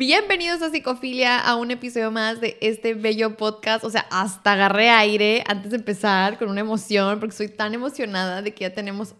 [0.00, 3.84] Bienvenidos a Psicofilia, a un episodio más de este bello podcast.
[3.84, 8.40] O sea, hasta agarré aire antes de empezar con una emoción, porque soy tan emocionada
[8.40, 9.14] de que ya tenemos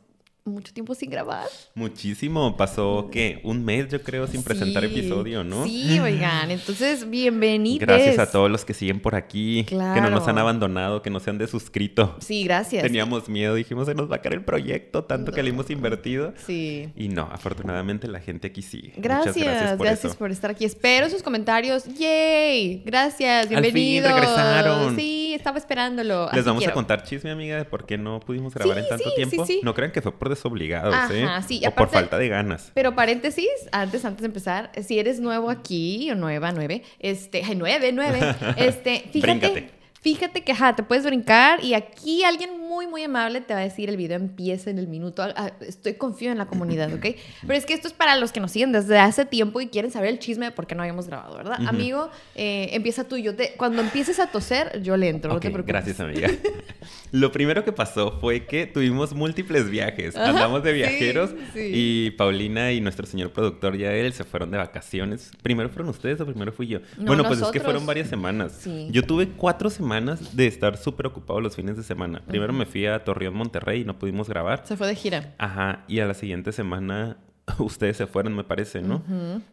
[0.50, 1.46] mucho tiempo sin grabar.
[1.74, 2.56] Muchísimo.
[2.56, 3.40] Pasó, ¿qué?
[3.44, 5.64] Un mes, yo creo, sin presentar episodio, ¿no?
[5.64, 6.50] Sí, oigan.
[6.50, 7.80] Entonces, bienvenidos.
[7.80, 11.20] Gracias a todos los que siguen por aquí, que no nos han abandonado, que no
[11.20, 12.16] se han desuscrito.
[12.20, 12.82] Sí, gracias.
[12.82, 16.34] Teníamos miedo, dijimos, se nos va a caer el proyecto, tanto que le hemos invertido.
[16.46, 16.90] Sí.
[16.96, 18.92] Y no, afortunadamente la gente aquí sigue.
[18.96, 20.64] Gracias, gracias, por, gracias por, estar aquí.
[20.64, 21.84] Espero sus comentarios.
[21.84, 22.82] ¡Yay!
[22.84, 24.10] Gracias, bienvenidos.
[24.10, 24.96] Al fin regresaron.
[24.96, 26.28] Sí, estaba esperándolo.
[26.32, 29.46] Les vamos a contar chisme, amiga, de por qué no pudimos grabar en tanto tiempo.
[29.62, 31.26] No crean que fue por desobligados, ¿eh?
[31.46, 32.70] Sí, o por falta de ganas.
[32.74, 37.54] Pero paréntesis, antes, antes de empezar, si eres nuevo aquí, o nueva, nueve, este, ay,
[37.56, 38.18] nueve, nueve,
[38.56, 39.79] este, fíjate.
[40.02, 43.62] Fíjate que, ajá, te puedes brincar y aquí alguien muy, muy amable te va a
[43.62, 45.22] decir el video empieza en el minuto.
[45.22, 47.04] Ah, estoy confío en la comunidad, ¿ok?
[47.42, 49.90] Pero es que esto es para los que nos siguen desde hace tiempo y quieren
[49.90, 51.58] saber el chisme de por qué no habíamos grabado, ¿verdad?
[51.66, 53.18] Amigo, eh, empieza tú.
[53.18, 55.66] Yo te, cuando empieces a toser, yo le entro, no te preocupes.
[55.66, 56.30] Gracias, amiga.
[57.12, 60.16] Lo primero que pasó fue que tuvimos múltiples viajes.
[60.16, 65.30] Andamos de viajeros y Paulina y nuestro señor productor ya él se fueron de vacaciones.
[65.42, 66.80] ¿Primero fueron ustedes o primero fui yo?
[66.96, 68.66] bueno, pues es que fueron varias semanas.
[68.90, 69.89] Yo tuve cuatro semanas
[70.32, 72.22] de estar súper ocupado los fines de semana.
[72.26, 74.62] Primero me fui a Torreón, Monterrey y no pudimos grabar.
[74.64, 75.34] Se fue de gira.
[75.38, 77.18] Ajá, y a la siguiente semana
[77.58, 79.02] ustedes se fueron, me parece, ¿no?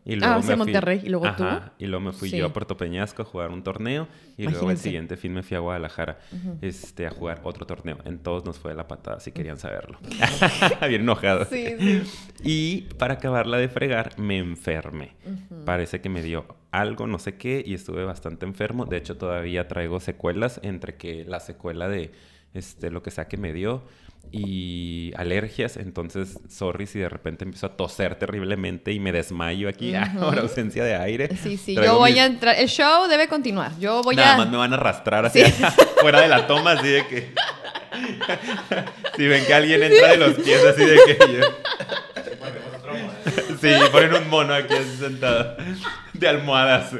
[0.05, 0.55] Y luego ah, me fui...
[0.55, 3.63] Monterrey y luego Ajá, Y luego me fui yo a Puerto Peñasco a jugar un
[3.63, 6.19] torneo y luego el siguiente fin me fui a Guadalajara
[6.61, 7.97] este, a jugar otro torneo.
[8.05, 9.99] En todos nos fue de la patada, si querían saberlo.
[10.87, 11.45] Bien enojado.
[11.45, 12.03] Sí, sí.
[12.43, 15.15] Y para acabarla de fregar, me enfermé.
[15.65, 18.85] Parece que me dio algo, no sé qué, y estuve bastante enfermo.
[18.85, 22.11] De hecho, todavía traigo secuelas entre que la secuela de
[22.53, 23.83] este, lo que sea que me dio
[24.31, 25.77] y alergias.
[25.77, 30.83] Entonces, sorry si de repente empiezo a toser terriblemente y me desmayo aquí por ausencia
[30.83, 31.29] de aire.
[31.37, 32.55] Sí, sí, yo voy a entrar.
[32.57, 33.71] El show debe continuar.
[33.79, 34.37] Yo voy Nada a.
[34.37, 35.41] más me van a arrastrar así
[36.01, 37.33] fuera de la toma, así de que.
[39.17, 41.41] si ven que alguien entra de los pies, así de que.
[43.61, 45.57] Sí, ponen un mono aquí sentado.
[46.13, 46.91] De almohadas,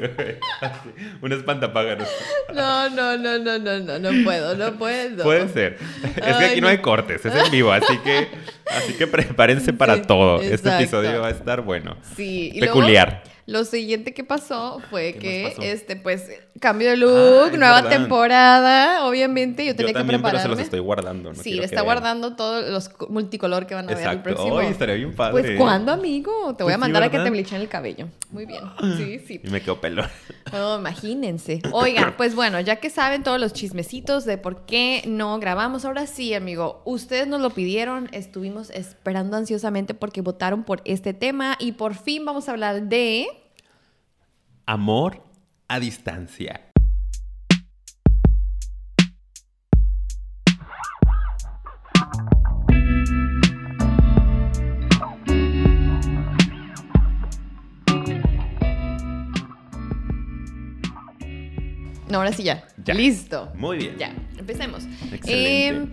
[1.22, 2.08] Un espantapájaros.
[2.52, 5.22] No, no, no, no, no, no, no puedo, no puedo.
[5.22, 5.78] Puede ser.
[6.16, 8.28] Es que aquí no hay cortes, es en vivo, así que,
[8.66, 10.40] así que prepárense para todo.
[10.40, 11.96] Este episodio va a estar bueno.
[12.16, 12.56] Sí.
[12.58, 13.22] Peculiar.
[13.46, 19.74] Lo siguiente que pasó fue que, este, pues, cambio de look, nueva temporada, obviamente, yo
[19.74, 20.30] tenía que prepararme.
[20.30, 21.34] Pero se los estoy guardando.
[21.34, 24.58] sí, le está guardando todos los multicolor que van a ver el próximo.
[24.58, 25.32] Ay, estaría bien padre.
[25.32, 26.54] Pues, ¿cuándo, amigo?
[26.56, 28.08] Te voy a pues mandar a que te blechen el cabello.
[28.30, 28.62] Muy bien.
[28.96, 29.40] Sí, sí.
[29.42, 30.04] Y me quedo pelo.
[30.52, 31.60] No, imagínense.
[31.72, 36.06] Oigan, pues bueno, ya que saben todos los chismecitos de por qué no grabamos, ahora
[36.06, 41.72] sí, amigo, ustedes nos lo pidieron, estuvimos esperando ansiosamente porque votaron por este tema y
[41.72, 43.26] por fin vamos a hablar de...
[44.66, 45.27] Amor
[45.68, 46.64] a distancia.
[62.10, 62.66] No, ahora sí ya.
[62.86, 63.52] Listo.
[63.54, 63.98] Muy bien.
[63.98, 64.84] Ya, empecemos.
[65.12, 65.68] Excelente.
[65.68, 65.92] Em,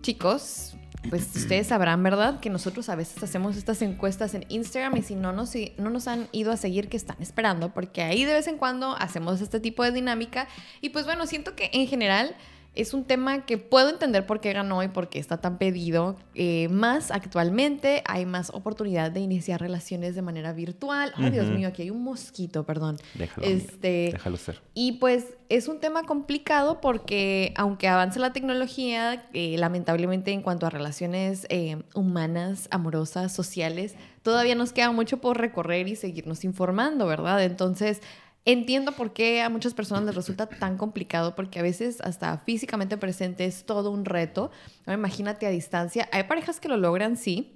[0.00, 0.74] chicos,
[1.10, 2.40] pues ustedes sabrán, ¿verdad?
[2.40, 6.08] Que nosotros a veces hacemos estas encuestas en Instagram y si no nos, no nos
[6.08, 7.74] han ido a seguir, que están esperando?
[7.74, 10.48] Porque ahí de vez en cuando hacemos este tipo de dinámica.
[10.80, 12.36] Y pues bueno, siento que en general
[12.74, 16.16] es un tema que puedo entender por qué ganó y por qué está tan pedido.
[16.34, 21.12] Eh, más actualmente hay más oportunidad de iniciar relaciones de manera virtual.
[21.16, 22.96] Ay, Dios mío, aquí hay un mosquito, perdón.
[23.14, 24.62] Déjalo, este, déjalo ser.
[24.72, 30.66] Y pues es un tema complicado porque aunque avance la tecnología, eh, lamentablemente en cuanto
[30.66, 37.06] a relaciones eh, humanas, amorosas, sociales, todavía nos queda mucho por recorrer y seguirnos informando,
[37.06, 37.42] ¿verdad?
[37.44, 38.00] Entonces
[38.44, 42.96] Entiendo por qué a muchas personas les resulta tan complicado, porque a veces hasta físicamente
[42.96, 44.50] presente es todo un reto.
[44.86, 46.08] Imagínate a distancia.
[46.10, 47.54] Hay parejas que lo logran, sí,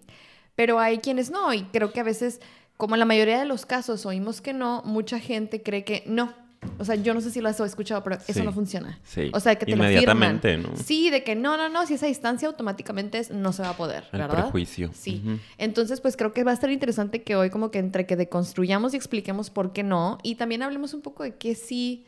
[0.54, 1.52] pero hay quienes no.
[1.52, 2.40] Y creo que a veces,
[2.76, 6.32] como en la mayoría de los casos oímos que no, mucha gente cree que no,
[6.78, 8.98] o sea, yo no sé si lo has escuchado, pero eso no funciona.
[9.04, 9.30] Sí.
[9.32, 10.70] O sea, que te Inmediatamente, ¿no?
[10.76, 14.04] Sí, de que no, no, no, si esa distancia automáticamente no se va a poder,
[14.12, 14.90] El prejuicio.
[14.92, 15.22] Sí.
[15.58, 18.94] Entonces, pues creo que va a estar interesante que hoy como que entre que deconstruyamos
[18.94, 22.04] y expliquemos por qué no y también hablemos un poco de qué sí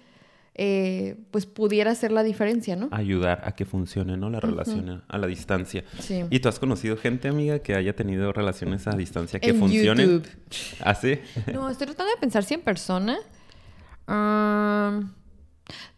[0.61, 2.89] eh, pues pudiera ser la diferencia, ¿no?
[2.91, 4.29] Ayudar a que funcione, ¿no?
[4.29, 5.85] La relación a la distancia.
[6.00, 6.25] Sí.
[6.31, 10.05] ¿Y tú has conocido gente, amiga, que haya tenido relaciones a distancia que funcionen?
[10.05, 10.29] YouTube.
[10.81, 11.21] ¿Ah, sí?
[11.53, 13.19] No, estoy tratando de pensar si en persona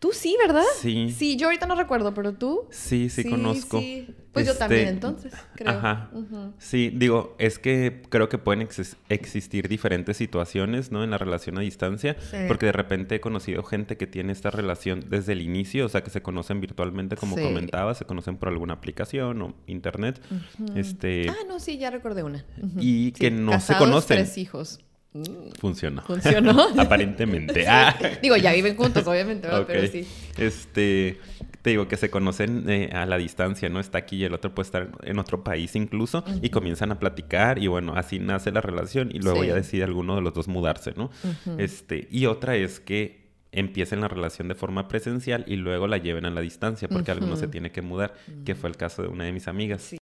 [0.01, 0.65] Tú sí, ¿verdad?
[0.81, 1.15] Sí.
[1.17, 2.67] Sí, yo ahorita no recuerdo, pero tú.
[2.71, 3.79] Sí, sí, conozco.
[3.79, 4.09] Sí.
[4.33, 5.71] Pues yo también, este, entonces, creo.
[5.71, 6.11] Ajá.
[6.59, 8.67] Sí, digo, es que creo que pueden
[9.09, 11.03] existir diferentes situaciones, ¿no?
[11.03, 12.17] En la relación a distancia,
[12.49, 16.03] porque de repente he conocido gente que tiene esta relación desde el inicio, o sea,
[16.03, 20.21] que se conocen virtualmente, como comentaba, se conocen por alguna aplicación o internet.
[20.75, 21.29] Este.
[21.29, 22.45] Ah, no, sí, ya recordé una.
[22.79, 24.19] Y que no se conocen.
[24.19, 24.81] tres hijos.
[25.59, 26.03] Funcionó.
[26.03, 26.69] Funcionó.
[26.79, 27.67] Aparentemente.
[27.67, 27.97] Ah.
[28.23, 30.07] Digo, ya viven juntos, obviamente, pero sí.
[30.39, 31.19] Este,
[31.62, 33.81] te digo que se conocen eh, a la distancia, ¿no?
[33.81, 37.59] Está aquí y el otro puede estar en otro país incluso y comienzan a platicar
[37.59, 40.93] y bueno, así nace la relación y luego ya decide alguno de los dos mudarse,
[40.97, 41.11] ¿no?
[41.59, 43.21] Este, y otra es que
[43.53, 47.37] empiecen la relación de forma presencial y luego la lleven a la distancia porque alguno
[47.37, 48.15] se tiene que mudar,
[48.45, 49.83] que fue el caso de una de mis amigas.
[49.83, 50.00] Sí.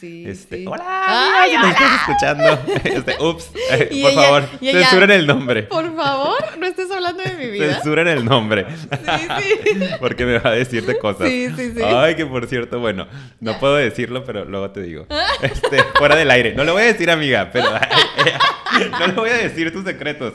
[0.00, 2.58] Sí, este, Hola, Ay, me estás escuchando.
[2.84, 5.64] Este, ups, eh, por favor, censuren el nombre.
[5.64, 7.74] Por favor, no estés hablando de mi vida.
[7.74, 8.66] Censuren el nombre.
[8.70, 9.80] Sí, sí.
[10.00, 11.28] Porque me va a decir de cosas.
[11.28, 11.82] Sí, sí, sí.
[11.82, 13.08] Ay, que por cierto, bueno,
[13.40, 15.06] no puedo decirlo, pero luego te digo.
[15.42, 16.54] Este, fuera del aire.
[16.54, 17.68] No lo voy a decir, amiga, pero
[19.00, 20.34] no le voy a decir tus secretos.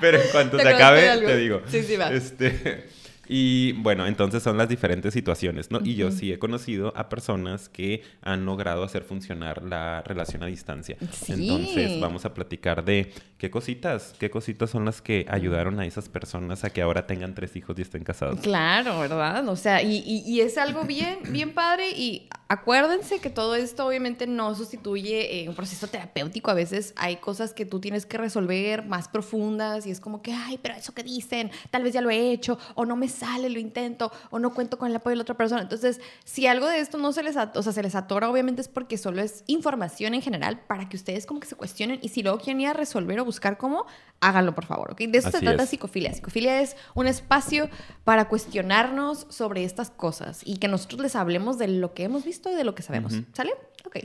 [0.00, 1.60] Pero en cuanto se acabe, te digo.
[1.66, 2.10] Sí, sí, va.
[2.10, 2.86] Este,
[3.26, 5.80] y bueno, entonces son las diferentes situaciones, ¿no?
[5.82, 10.46] Y yo sí he conocido a personas que han logrado hacer funcionar la relación a
[10.46, 10.96] distancia.
[11.28, 16.08] Entonces vamos a platicar de qué cositas, qué cositas son las que ayudaron a esas
[16.08, 18.40] personas a que ahora tengan tres hijos y estén casados.
[18.40, 19.48] Claro, ¿verdad?
[19.48, 24.26] O sea, y, y, es algo bien, bien padre y acuérdense que todo esto obviamente
[24.26, 26.50] no sustituye eh, un proceso terapéutico.
[26.50, 30.32] A veces hay cosas que tú tienes que resolver más profundas y es como que,
[30.32, 33.48] ay, pero eso que dicen, tal vez ya lo he hecho o no me sale,
[33.48, 35.62] lo intento o no cuento con el apoyo de la otra persona.
[35.62, 38.68] Entonces, si algo de esto no se les, o sea, se les atora, obviamente es
[38.68, 42.22] porque solo es información en general para que ustedes como que se cuestionen y si
[42.22, 43.86] luego quieren ir a resolver o buscar cómo,
[44.20, 45.00] háganlo por favor, ¿ok?
[45.02, 46.12] De eso se trata psicofilia.
[46.12, 47.68] Psicofilia es un espacio
[48.04, 52.33] para cuestionarnos sobre estas cosas y que nosotros les hablemos de lo que hemos visto
[52.52, 53.14] y de lo que sabemos.
[53.32, 53.52] ¿Sale?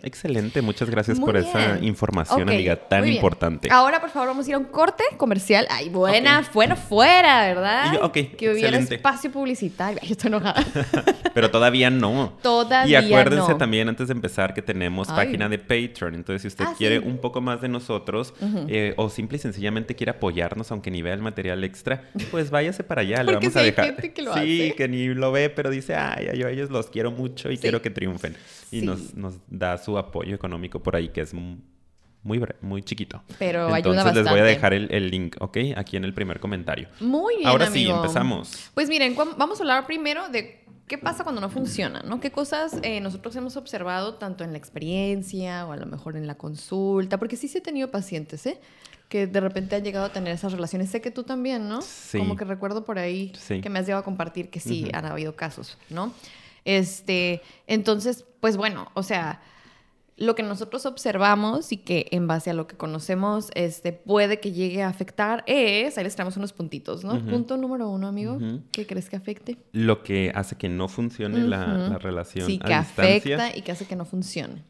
[0.04, 3.70] Excelente, muchas gracias por esa información, amiga, tan importante.
[3.72, 5.66] Ahora, por favor, vamos a ir a un corte comercial.
[5.70, 8.04] Ay, buena, fuera, fuera, ¿verdad?
[8.04, 10.00] ok, Que hubiera espacio publicitario.
[10.02, 10.64] Ay, estoy enojada.
[11.34, 12.38] Pero todavía no.
[12.42, 16.16] Todavía Y acuérdense también, antes de empezar, que tenemos página de Patreon.
[16.16, 18.34] Entonces, si usted ah, quiere un poco más de nosotros
[18.68, 22.84] eh, o simple y sencillamente quiere apoyarnos, aunque ni vea el material extra, pues váyase
[22.84, 23.24] para allá.
[23.24, 23.96] Le vamos a dejar.
[24.36, 27.58] sí, que ni lo ve, pero dice, ay, yo a ellos los quiero mucho y
[27.58, 28.36] quiero que triunfen.
[28.72, 31.34] Y nos, nos da su apoyo económico por ahí, que es
[32.24, 33.22] muy, muy chiquito.
[33.38, 34.24] Pero Entonces, ayuda bastante.
[34.24, 35.58] les voy a dejar el, link, ¿ok?
[35.76, 36.90] Aquí en el primer comentario.
[37.00, 38.72] Muy bien, Ahora sí, empezamos.
[38.74, 42.20] Pues miren, vamos a hablar primero de qué pasa cuando no funciona, ¿no?
[42.20, 46.28] ¿Qué cosas eh, nosotros hemos observado tanto en la experiencia o a lo mejor en
[46.28, 47.18] la consulta?
[47.18, 48.60] Porque sí se he tenido pacientes, ¿eh?
[49.08, 50.90] Que de repente han llegado a tener esas relaciones.
[50.90, 51.82] Sé que tú también, ¿no?
[51.82, 52.18] Sí.
[52.18, 55.36] Como que recuerdo por ahí que me has llegado a compartir que sí han habido
[55.36, 56.14] casos, ¿no?
[56.66, 59.42] Este, entonces, pues bueno, o sea,
[60.20, 64.52] lo que nosotros observamos y que en base a lo que conocemos este, puede que
[64.52, 67.24] llegue a afectar es, ahí les traemos unos puntitos, ¿no?
[67.26, 68.38] Punto número uno, amigo,
[68.72, 69.58] ¿qué crees que afecte?
[69.72, 73.96] Lo que hace que no funcione la, relación sí, que afecta y que hace que
[73.96, 74.64] no funcione.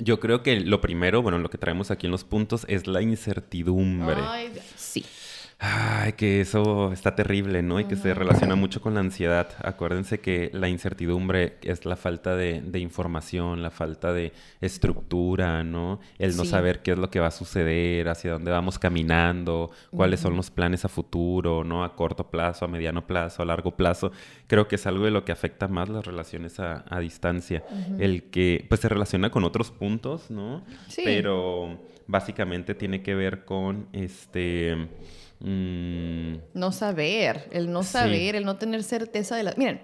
[0.00, 3.02] Yo creo que lo primero, bueno, lo que traemos aquí en los puntos es la
[3.02, 4.16] incertidumbre.
[4.20, 4.52] Ay.
[5.60, 7.80] Ay, que eso está terrible, ¿no?
[7.80, 9.48] Y que se relaciona mucho con la ansiedad.
[9.58, 15.98] Acuérdense que la incertidumbre es la falta de, información, la falta de estructura, ¿no?
[16.16, 20.20] El no saber qué es lo que va a suceder, hacia dónde vamos caminando, cuáles
[20.20, 21.82] son los planes a futuro, ¿no?
[21.82, 24.12] A corto plazo, a mediano plazo, a largo plazo.
[24.46, 27.64] Creo que es algo de lo que afecta más las relaciones a, distancia.
[27.98, 30.64] El que, pues, se relaciona con otros puntos, ¿no?
[30.86, 31.02] Sí.
[31.04, 34.88] Pero básicamente tiene que ver con, este
[35.40, 36.36] Mm.
[36.54, 39.54] No saber, el no saber, el no tener certeza de la...
[39.56, 39.80] Miren,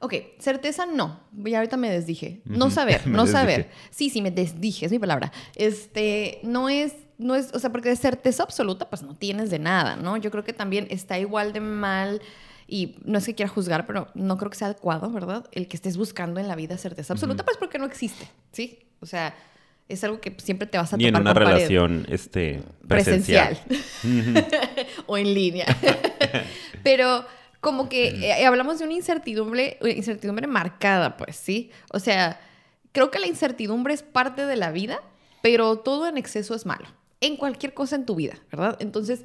[0.00, 2.40] ok, certeza no, ya ahorita me desdije.
[2.44, 3.70] No saber, no saber.
[3.90, 5.32] Sí, sí, me desdije, es mi palabra.
[5.54, 9.58] Este, no es, no es, o sea, porque de certeza absoluta, pues no tienes de
[9.58, 10.16] nada, ¿no?
[10.16, 12.22] Yo creo que también está igual de mal
[12.68, 15.46] y no es que quiera juzgar, pero no creo que sea adecuado, ¿verdad?
[15.52, 18.80] El que estés buscando en la vida certeza absoluta, pues porque no existe, ¿sí?
[19.00, 19.34] O sea,
[19.88, 23.56] es algo que siempre te vas a Ni en una relación este, presencial.
[25.06, 25.66] o en línea.
[26.82, 27.24] Pero
[27.60, 31.70] como que eh, hablamos de una incertidumbre, incertidumbre marcada, pues, ¿sí?
[31.92, 32.40] O sea,
[32.92, 35.00] creo que la incertidumbre es parte de la vida,
[35.42, 36.86] pero todo en exceso es malo.
[37.20, 38.76] En cualquier cosa en tu vida, ¿verdad?
[38.80, 39.24] Entonces,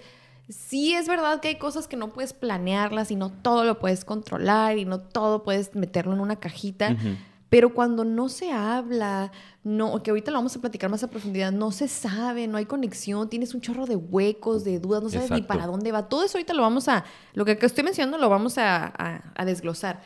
[0.49, 4.05] sí es verdad que hay cosas que no puedes planearlas y no todo lo puedes
[4.05, 6.95] controlar y no todo puedes meterlo en una cajita.
[7.51, 9.33] Pero cuando no se habla,
[9.65, 12.65] no, que ahorita lo vamos a platicar más a profundidad, no se sabe, no hay
[12.65, 16.07] conexión, tienes un chorro de huecos, de dudas, no sabes ni para dónde va.
[16.07, 17.03] Todo eso ahorita lo vamos a,
[17.33, 20.01] lo que estoy mencionando lo vamos a, desglosar.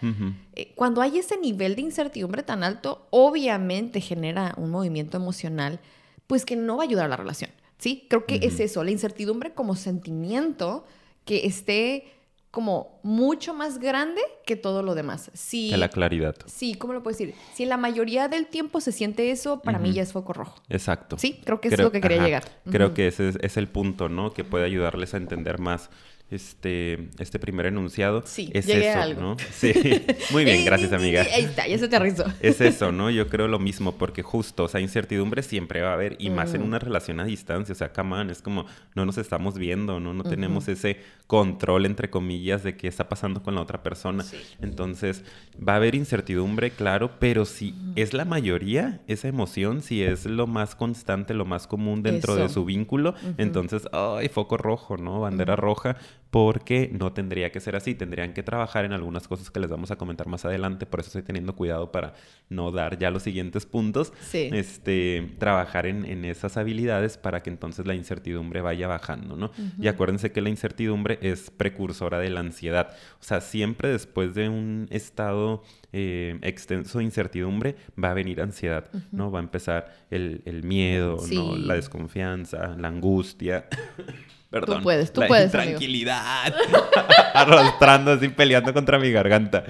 [0.56, 5.80] Eh, cuando hay ese nivel de incertidumbre tan alto, obviamente genera un movimiento emocional,
[6.26, 7.52] pues que no va a ayudar a la relación.
[7.78, 8.08] ¿Sí?
[8.10, 10.84] Creo que es eso, la incertidumbre como sentimiento
[11.26, 12.12] que esté
[12.56, 15.30] como mucho más grande que todo lo demás.
[15.34, 16.38] Sí, que la claridad.
[16.46, 17.36] Sí, ¿cómo lo puedo decir?
[17.54, 20.56] Si en la mayoría del tiempo se siente eso, para mí ya es foco rojo.
[20.70, 21.18] Exacto.
[21.18, 22.46] Sí, creo que es lo que quería llegar.
[22.72, 24.32] Creo que ese es, el punto, ¿no?
[24.32, 25.90] Que puede ayudarles a entender más
[26.32, 29.22] este, este primer enunciado sí, es eso, algo.
[29.22, 29.38] ¿no?
[29.52, 29.74] Sí,
[30.32, 31.22] muy bien, gracias amiga.
[31.34, 32.26] Ahí está, ya se aterrizó.
[32.40, 33.10] Es eso, ¿no?
[33.10, 36.54] Yo creo lo mismo, porque justo, o sea, incertidumbre siempre va a haber, y más
[36.54, 38.66] en una relación a distancia, o sea, come es como,
[38.96, 40.14] no nos estamos viendo, ¿no?
[40.14, 44.24] No tenemos ese control, entre comillas, de qué está pasando con la otra persona.
[44.62, 45.24] Entonces,
[45.58, 50.48] va a haber incertidumbre, claro, pero si es la mayoría, esa emoción, si es lo
[50.48, 55.22] más constante, lo más común dentro de su vínculo, entonces, ay, foco rojo, ¿no?
[55.22, 55.98] Bandera roja,
[56.36, 59.92] porque no tendría que ser así, tendrían que trabajar en algunas cosas que les vamos
[59.92, 62.14] a comentar más adelante, por eso estoy teniendo cuidado para
[62.50, 67.96] no dar ya los siguientes puntos, este, trabajar en, esas habilidades para que entonces la
[67.96, 69.52] incertidumbre vaya bajando, ¿no?
[69.80, 72.90] Y acuérdense que la incertidumbre es precursora de la ansiedad,
[73.22, 75.64] o sea, siempre después de un estado
[75.94, 79.32] eh, extenso de incertidumbre va a venir ansiedad, ¿no?
[79.32, 81.56] Va a empezar el, miedo, ¿no?
[81.56, 83.70] La desconfianza, la angustia.
[84.62, 85.52] Tú puedes, tú puedes.
[85.52, 86.54] Tranquilidad.
[87.34, 89.64] Arrastrando así, peleando contra mi garganta.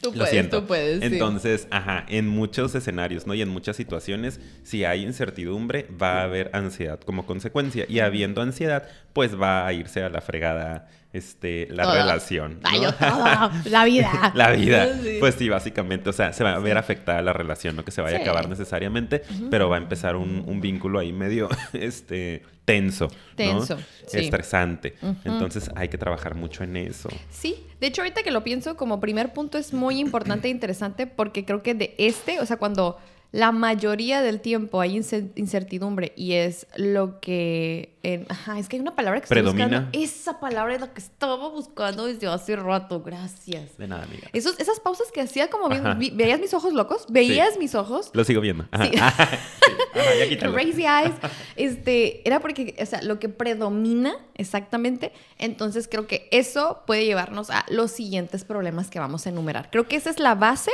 [0.00, 1.02] Tú puedes, tú puedes.
[1.02, 3.34] Entonces, ajá, en muchos escenarios, ¿no?
[3.34, 7.84] Y en muchas situaciones, si hay incertidumbre, va a haber ansiedad como consecuencia.
[7.88, 12.60] Y habiendo ansiedad, pues va a irse a la fregada este, la relación.
[13.64, 14.32] la vida.
[14.34, 14.88] la vida.
[15.20, 18.02] Pues sí, básicamente, o sea, se va a ver afectada la relación, no que se
[18.02, 23.78] vaya a acabar necesariamente, pero va a empezar un, vínculo ahí medio, este, tenso, tenso
[24.12, 24.96] estresante.
[25.24, 27.08] Entonces hay que trabajar mucho en eso.
[27.30, 31.06] Sí, de hecho ahorita que lo pienso como primer punto es muy importante e interesante
[31.06, 32.98] porque creo que de este, o sea, cuando
[33.30, 37.94] la mayoría del tiempo hay incertidumbre y es lo que...
[38.28, 39.64] ajá, es que hay una palabra que Predomina.
[39.64, 39.98] estoy buscando.
[40.04, 43.02] Esa palabra es la que estaba buscando desde hace rato.
[43.02, 43.76] Gracias.
[43.76, 44.28] De nada, amiga.
[44.32, 47.04] Esos, esas pausas que hacía como ¿Veías mis ojos locos?
[47.10, 48.10] ¿Veías mis ojos?
[48.14, 48.66] Lo sigo viendo.
[48.70, 48.86] Ajá.
[48.86, 48.98] Sí.
[50.38, 51.14] Crazy eyes.
[51.56, 55.12] Este, era porque, o sea, lo que predomina exactamente.
[55.38, 59.70] Entonces creo que eso puede llevarnos a los siguientes problemas que vamos a enumerar.
[59.70, 60.70] Creo que esa es la base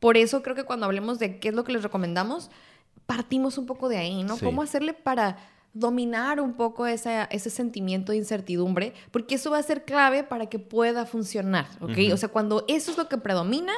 [0.00, 2.50] por eso creo que cuando hablemos de qué es lo que les recomendamos,
[3.06, 4.36] partimos un poco de ahí, ¿no?
[4.38, 5.38] ¿Cómo hacerle para
[5.72, 8.94] dominar un poco ese sentimiento de incertidumbre?
[9.10, 12.12] Porque eso va a ser clave para que pueda funcionar, ¿ok?
[12.12, 13.72] O sea, cuando eso es lo que predomina,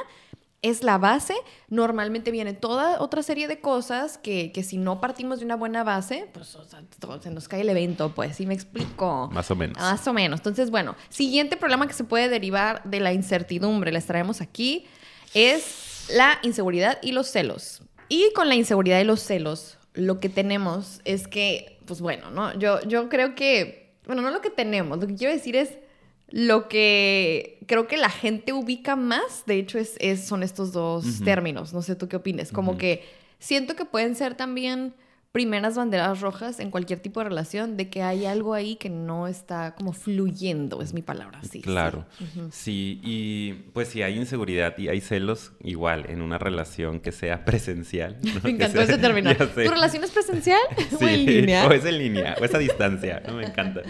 [0.61, 1.35] es la base,
[1.69, 5.85] normalmente viene toda otra serie de cosas que, que si no partimos de una buena
[5.85, 6.57] base, pues
[7.21, 9.29] se nos cae el evento, pues, ¿sí me explico?
[9.31, 9.77] Más o menos.
[9.77, 10.41] Más o menos.
[10.41, 14.85] Entonces, bueno, siguiente problema que se puede derivar de la incertidumbre, les traemos aquí,
[15.33, 17.81] es la inseguridad y los celos.
[18.07, 22.57] Y con la inseguridad y los celos, lo que tenemos es que, pues bueno, ¿no?
[22.57, 25.77] Yo, yo creo que, bueno, no lo que tenemos, lo que quiero decir es
[26.31, 31.73] lo que creo que la gente ubica más, de hecho, es, son estos dos términos.
[31.73, 32.51] No sé tú qué opinas.
[32.51, 33.03] Como que
[33.39, 34.93] siento que pueden ser también
[35.31, 39.27] primeras banderas rojas en cualquier tipo de relación de que hay algo ahí que no
[39.27, 41.61] está como fluyendo, es mi palabra, sí.
[41.61, 42.05] Claro,
[42.51, 47.45] sí, y pues si hay inseguridad y hay celos, igual en una relación que sea
[47.45, 48.17] presencial.
[48.43, 49.35] Me encantó ese término.
[49.35, 50.61] ¿Tu relación es presencial
[50.99, 51.67] o en línea?
[51.67, 53.35] O es en línea, o es a distancia, ¿no?
[53.35, 53.81] Me encanta.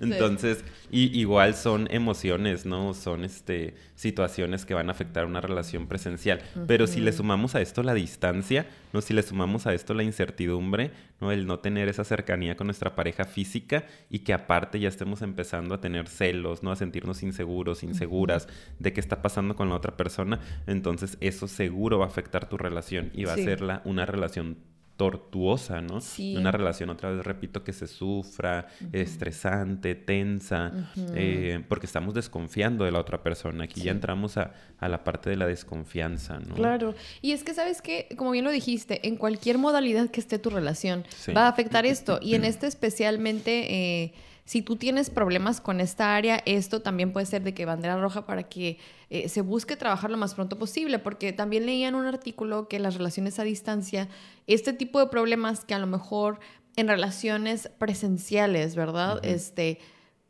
[0.00, 2.94] Entonces, y igual son emociones, ¿no?
[2.94, 6.40] Son este situaciones que van a afectar una relación presencial.
[6.66, 9.00] Pero si le sumamos a esto la distancia, ¿no?
[9.00, 11.32] Si le sumamos a esto la incertidumbre, ¿no?
[11.32, 15.74] El no tener esa cercanía con nuestra pareja física y que aparte ya estemos empezando
[15.74, 16.70] a tener celos, ¿no?
[16.70, 21.98] A sentirnos inseguros, inseguras de qué está pasando con la otra persona, entonces eso seguro
[21.98, 24.58] va a afectar tu relación y va a ser una relación
[24.98, 26.00] tortuosa, ¿no?
[26.00, 26.36] Sí.
[26.36, 30.72] Una relación, otra vez repito, que se sufra, estresante, tensa,
[31.14, 33.64] eh, porque estamos desconfiando de la otra persona.
[33.64, 36.56] Aquí ya entramos a, la parte de la desconfianza, ¿no?
[36.56, 36.96] Claro.
[37.22, 38.08] Y es que, ¿sabes qué?
[38.16, 42.18] Como bien lo dijiste, en cualquier modalidad que esté tu relación, va a afectar esto.
[42.20, 44.02] Y en este especialmente...
[44.02, 44.12] Eh,
[44.48, 48.24] si tú tienes problemas con esta área, esto también puede ser de que bandera roja
[48.24, 48.78] para que
[49.10, 52.78] eh, se busque trabajar lo más pronto posible, porque también leía en un artículo que
[52.78, 54.08] las relaciones a distancia,
[54.46, 56.40] este tipo de problemas que a lo mejor
[56.76, 59.20] en relaciones presenciales, ¿verdad?
[59.22, 59.80] Este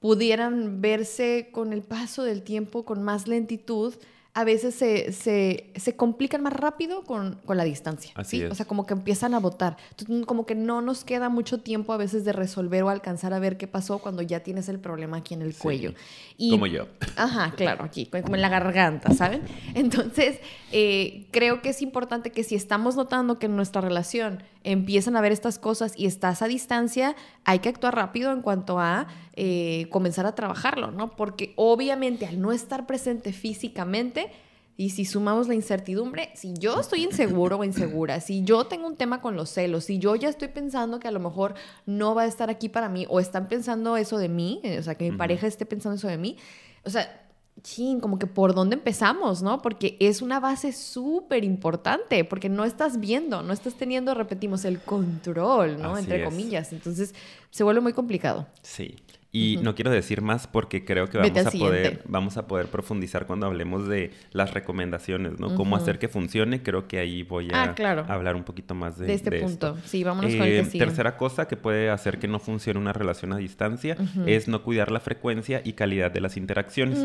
[0.01, 3.95] pudieran verse con el paso del tiempo con más lentitud
[4.39, 8.13] a veces se, se, se complican más rápido con, con la distancia.
[8.15, 8.45] Así ¿sí?
[8.45, 8.53] es.
[8.53, 9.77] O sea, como que empiezan a votar.
[9.91, 13.41] Entonces, como que no nos queda mucho tiempo a veces de resolver o alcanzar a
[13.41, 15.61] ver qué pasó cuando ya tienes el problema aquí en el Sí.
[15.61, 15.93] cuello.
[16.37, 16.87] Y, Como yo.
[17.17, 19.43] Ajá, claro, aquí, como en la garganta, ¿saben?
[19.75, 20.39] Entonces,
[20.71, 25.21] eh, creo que es importante que si estamos notando que en nuestra relación empiezan a
[25.21, 29.09] ver estas cosas y estás a distancia, hay que actuar rápido en cuanto a
[29.41, 31.15] eh, comenzar a trabajarlo, ¿no?
[31.15, 34.33] Porque obviamente al no estar presente físicamente,
[34.77, 38.97] y si sumamos la incertidumbre, si yo estoy inseguro o insegura, si yo tengo un
[38.97, 41.55] tema con los celos, si yo ya estoy pensando que a lo mejor
[41.87, 44.83] no va a estar aquí para mí, o están pensando eso de mí, eh, o
[44.83, 46.37] sea, que mi pareja esté pensando eso de mí,
[46.85, 47.29] o sea,
[47.63, 49.63] chin, como que por dónde empezamos, ¿no?
[49.63, 54.81] Porque es una base súper importante, porque no estás viendo, no estás teniendo, repetimos, el
[54.81, 55.93] control, ¿no?
[55.93, 56.25] Así Entre es.
[56.25, 56.73] comillas.
[56.73, 57.15] Entonces,
[57.51, 58.47] se vuelve muy complicado.
[58.63, 58.97] Sí.
[59.31, 63.27] Y no quiero decir más porque creo que vamos a poder vamos a poder profundizar
[63.27, 65.55] cuando hablemos de las recomendaciones, ¿no?
[65.55, 66.63] Cómo hacer que funcione.
[66.63, 68.07] Creo que ahí voy a Ah, claro.
[68.09, 69.75] hablar un poquito más de, De, este de punto.
[69.77, 69.87] esto.
[69.89, 70.85] Sí, vámonos con el Eh, que sigue.
[70.85, 74.91] tercera cosa que puede hacer que no funcione una relación a distancia es no cuidar
[74.91, 76.99] la frecuencia y calidad de las interacciones,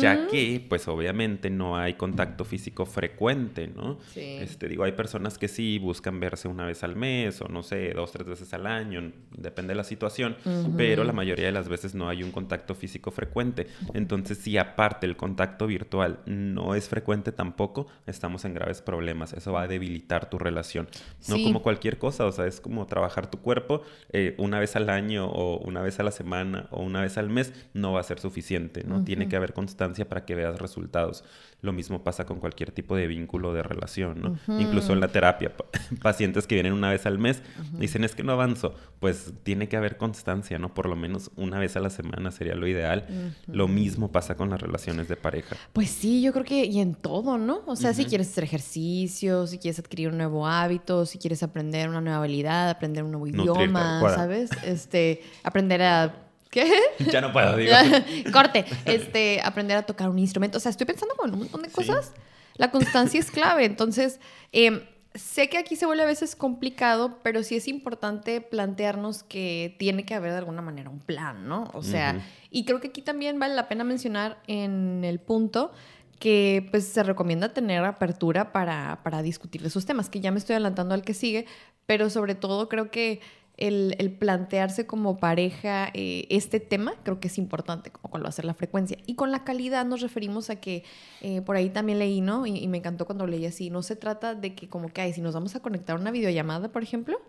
[0.00, 3.98] ya que, pues obviamente no hay contacto físico frecuente, ¿no?
[4.12, 4.38] Sí.
[4.40, 7.92] Este, digo, hay personas que sí buscan verse una vez al mes o no sé,
[7.94, 10.36] dos, tres veces al año, depende de la situación,
[10.76, 13.66] pero la mayoría de las veces no hay un contacto físico frecuente.
[13.94, 19.32] Entonces, si aparte el contacto virtual no es frecuente tampoco, estamos en graves problemas.
[19.32, 20.88] Eso va a debilitar tu relación.
[21.28, 21.44] No Sí.
[21.44, 23.82] como cualquier cosa, o sea, es como trabajar tu cuerpo
[24.12, 27.28] eh, una vez al año o una vez a la semana o una vez al
[27.30, 29.04] mes, no va a ser suficiente, ¿no?
[29.04, 31.24] Tiene que haber constancia para que veas resultados.
[31.62, 34.58] Lo mismo pasa con cualquier tipo de vínculo de relación, ¿no?
[34.60, 35.64] Incluso en la terapia, pa-
[36.02, 37.42] pacientes que vienen una vez al mes
[37.78, 40.74] dicen es que no avanzo, pues tiene que haber constancia, ¿no?
[40.74, 43.06] Por lo menos una vez a la semana sería lo ideal.
[43.46, 45.56] Lo mismo pasa con las relaciones de pareja.
[45.72, 47.62] Pues sí, yo creo que y en todo, ¿no?
[47.66, 51.88] O sea, si quieres hacer ejercicio, si quieres adquirir un nuevo hábito, si quieres aprender
[51.88, 54.00] una nueva habilidad, aprender un nuevo idioma.
[54.14, 54.50] ¿sabes?
[54.64, 56.14] Este, aprender a
[56.50, 56.72] ¿qué?
[57.12, 57.72] ya no puedo, digo.
[58.32, 60.58] Corte, este, aprender a tocar un instrumento.
[60.58, 61.74] O sea, estoy pensando con un montón de Sí.
[61.74, 62.12] cosas.
[62.56, 63.64] La constancia es clave.
[63.64, 64.20] Entonces,
[64.52, 64.80] em,
[65.14, 70.04] sé que aquí se vuelve a veces complicado, pero sí es importante plantearnos que tiene
[70.04, 71.70] que haber de alguna manera un plan, ¿no?
[71.72, 75.72] O sea, y creo que aquí también vale la pena mencionar en el punto
[76.18, 80.38] que pues se recomienda tener apertura para, para discutir de esos temas, que ya me
[80.38, 81.46] estoy adelantando al que sigue,
[81.86, 83.20] pero sobre todo creo que
[83.56, 88.28] el, el plantearse como pareja eh, este tema creo que es importante, como con lo
[88.28, 88.98] hacer la frecuencia.
[89.06, 90.82] Y con la calidad nos referimos a que
[91.20, 92.46] eh, por ahí también leí, ¿no?
[92.46, 95.12] Y, y me encantó cuando leí así, no se trata de que como que, ay,
[95.12, 97.20] si nos vamos a conectar a una videollamada, por ejemplo.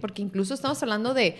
[0.00, 1.36] Porque incluso estamos hablando de...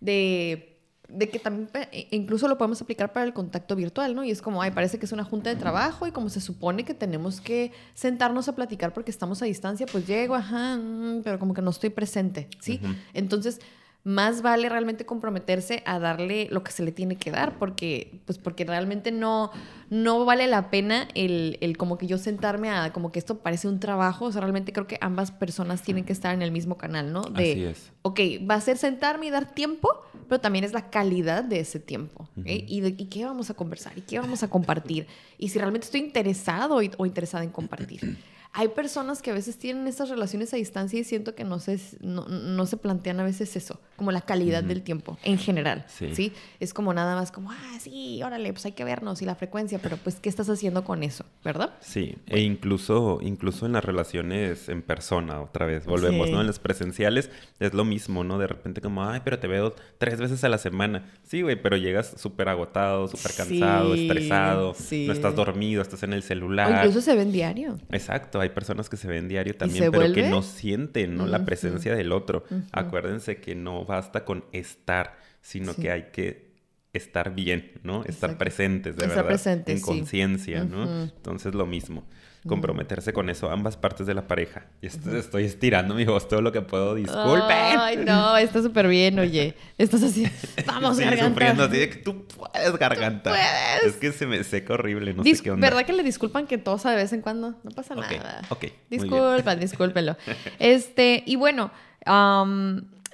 [0.00, 0.68] de
[1.08, 4.24] de que también e- incluso lo podemos aplicar para el contacto virtual, ¿no?
[4.24, 6.84] Y es como, ay, parece que es una junta de trabajo y como se supone
[6.86, 11.38] que tenemos que sentarnos a platicar porque estamos a distancia, pues llego, ajá, mm, pero
[11.38, 12.80] como que no estoy presente, ¿sí?
[13.12, 13.60] Entonces,
[14.04, 18.36] más vale realmente comprometerse a darle lo que se le tiene que dar, porque, pues
[18.36, 19.52] porque realmente no,
[19.90, 23.68] no vale la pena el, el como que yo sentarme a como que esto parece
[23.68, 26.76] un trabajo, o sea, realmente creo que ambas personas tienen que estar en el mismo
[26.76, 27.22] canal, ¿no?
[27.22, 27.92] De, Así es.
[28.02, 29.88] ok, va a ser sentarme y dar tiempo,
[30.28, 32.28] pero también es la calidad de ese tiempo.
[32.32, 32.38] ¿ok?
[32.38, 32.44] Ujú.
[32.46, 35.06] y, de, y qué vamos a conversar y qué vamos a compartir.
[35.38, 38.18] Y si realmente estoy interesado o interesada en compartir.
[38.54, 41.80] Hay personas que a veces tienen estas relaciones a distancia y siento que no se,
[42.00, 45.86] no, no se plantean a veces eso, como la calidad del tiempo en general.
[45.88, 46.14] Sí.
[46.14, 46.32] Sí.
[46.60, 49.78] Es como nada más como, ah, sí, órale, pues hay que vernos y la frecuencia,
[49.82, 51.24] pero pues, ¿qué estás haciendo con eso?
[51.42, 51.72] ¿Verdad?
[51.80, 56.32] Sí, e incluso, incluso en las relaciones en persona, otra vez, volvemos, Sí.
[56.34, 56.42] ¿no?
[56.42, 58.36] En las presenciales es lo mismo, ¿no?
[58.38, 61.10] De repente como, ay, pero te veo tres veces a la semana.
[61.22, 64.74] Sí, güey, pero llegas súper agotado, súper cansado, Sí, estresado,
[65.06, 66.70] no estás dormido, estás en el O celular.
[66.84, 67.78] incluso se ven diario.
[67.90, 71.26] Exacto, hay personas que se ven diario también, pero que no sienten, ¿no?
[71.26, 72.44] La presencia del otro.
[72.72, 75.82] Acuérdense que no basta con estar, sino Sí.
[75.82, 76.52] que hay que
[76.92, 78.00] estar bien, ¿no?
[78.00, 78.38] Estar Exacto.
[78.38, 79.84] presentes, de Estar verdad, en sí.
[79.84, 81.04] conciencia, ¿no?
[81.04, 82.04] Entonces lo mismo,
[82.46, 84.66] comprometerse con eso, ambas partes de la pareja.
[84.80, 87.46] Y esto- estoy estirando mi voz todo lo que puedo, disculpen.
[87.50, 89.54] Ay, no, está súper bien, oye.
[89.78, 90.26] Estás así,
[90.66, 91.28] vamos, Sí, garganta.
[91.28, 93.30] sufriendo así de que tú puedes, garganta.
[93.30, 93.94] puedes.
[93.94, 95.68] Es que se me seca horrible, no Dis- sé qué onda.
[95.68, 97.54] ¿Verdad que le disculpan que tosa de vez en cuando?
[97.62, 98.42] No pasa nada.
[98.48, 98.64] ok.
[98.90, 100.16] Disculpan, discúlpenlo.
[100.58, 101.70] Este, y bueno,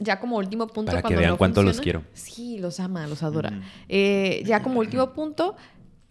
[0.00, 0.90] ya como último punto.
[0.90, 2.02] Para que cuando vean no cuánto los quiero.
[2.14, 3.50] Sí, los ama, los adora.
[3.50, 3.62] Mm.
[3.88, 5.56] Eh, ya como último punto,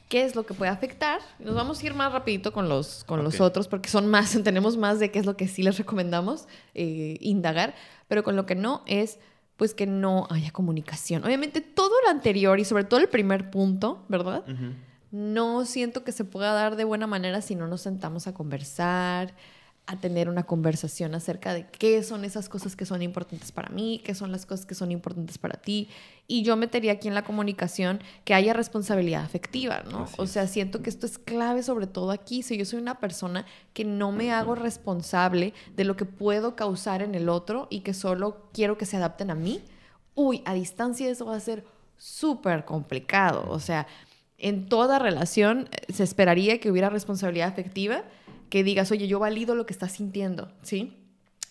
[0.10, 1.20] ¿qué es lo que puede afectar?
[1.40, 4.78] Nos vamos a ir más rapidito con los, con los otros, porque son más, tenemos
[4.78, 7.76] más de qué es lo que sí les recomendamos eh, indagar,
[8.08, 9.20] pero con lo que no es
[9.58, 11.24] pues que no haya comunicación.
[11.24, 14.44] Obviamente todo lo anterior y sobre todo el primer punto, ¿verdad?
[15.10, 19.34] No siento que se pueda dar de buena manera si no nos sentamos a conversar,
[19.88, 24.02] a tener una conversación acerca de qué son esas cosas que son importantes para mí,
[24.04, 25.88] qué son las cosas que son importantes para ti.
[26.28, 30.08] Y yo metería aquí en la comunicación que haya responsabilidad afectiva, ¿no?
[30.18, 32.44] o sea, siento que esto es clave sobre todo aquí.
[32.44, 37.02] Si yo soy una persona que no me hago responsable de lo que puedo causar
[37.02, 39.62] en el otro y que solo quiero que se adapten a mí,
[40.16, 41.64] uy, a distancia eso va a ser
[41.96, 43.46] súper complicado.
[43.48, 43.88] O sea,
[44.38, 48.04] en toda relación eh, se esperaría que hubiera responsabilidad afectiva
[48.50, 50.98] que digas, oye, yo valido lo que estás sintiendo, ¿sí?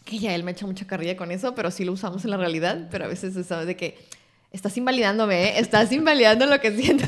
[0.04, 2.36] Que ya él me echa mucha carrilla con eso, pero sí lo usamos en la
[2.36, 3.98] realidad, pero a veces se sabe de que
[4.52, 5.58] estás invalidándome, ¿eh?
[5.58, 7.06] estás invalidando lo que siento.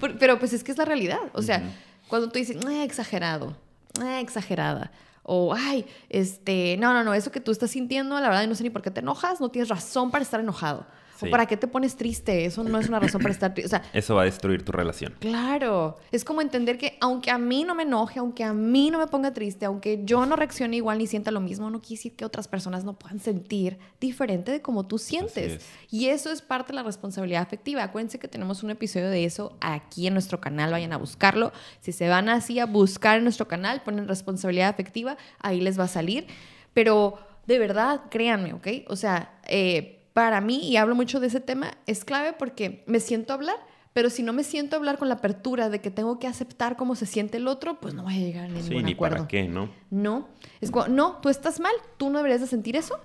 [0.18, 1.62] pero pues es que es la realidad, o sea,
[2.08, 3.56] cuando tú dices, eh, exagerado,
[4.04, 8.46] eh, exagerada, o ay, este, no, no, no, eso que tú estás sintiendo, la verdad
[8.46, 10.86] no sé ni por qué te enojas, no tienes razón para estar enojado.
[11.20, 12.44] ¿O para qué te pones triste?
[12.44, 13.80] Eso no es una razón para estar triste.
[13.92, 15.14] Eso va a destruir tu relación.
[15.18, 15.96] Claro.
[16.12, 19.06] Es como entender que aunque a mí no me enoje, aunque a mí no me
[19.06, 22.24] ponga triste, aunque yo no reaccione igual ni sienta lo mismo, no quiere decir que
[22.24, 25.64] otras personas no puedan sentir diferente de como tú sientes.
[25.90, 27.82] Y eso es parte de la responsabilidad afectiva.
[27.82, 30.70] Acuérdense que tenemos un episodio de eso aquí en nuestro canal.
[30.70, 31.52] Vayan a buscarlo.
[31.80, 35.84] Si se van así a buscar en nuestro canal, ponen responsabilidad afectiva, ahí les va
[35.84, 36.26] a salir.
[36.74, 38.68] Pero de verdad, créanme, ¿ok?
[38.88, 42.98] O sea, eh, para mí, y hablo mucho de ese tema, es clave porque me
[42.98, 43.54] siento a hablar,
[43.92, 46.76] pero si no me siento a hablar con la apertura de que tengo que aceptar
[46.76, 49.28] cómo se siente el otro, pues no voy a llegar a ningún sí, ni para
[49.28, 49.70] qué, ¿no?
[49.90, 50.26] No,
[50.60, 52.98] es como, no, tú estás mal, tú no deberías de sentir eso,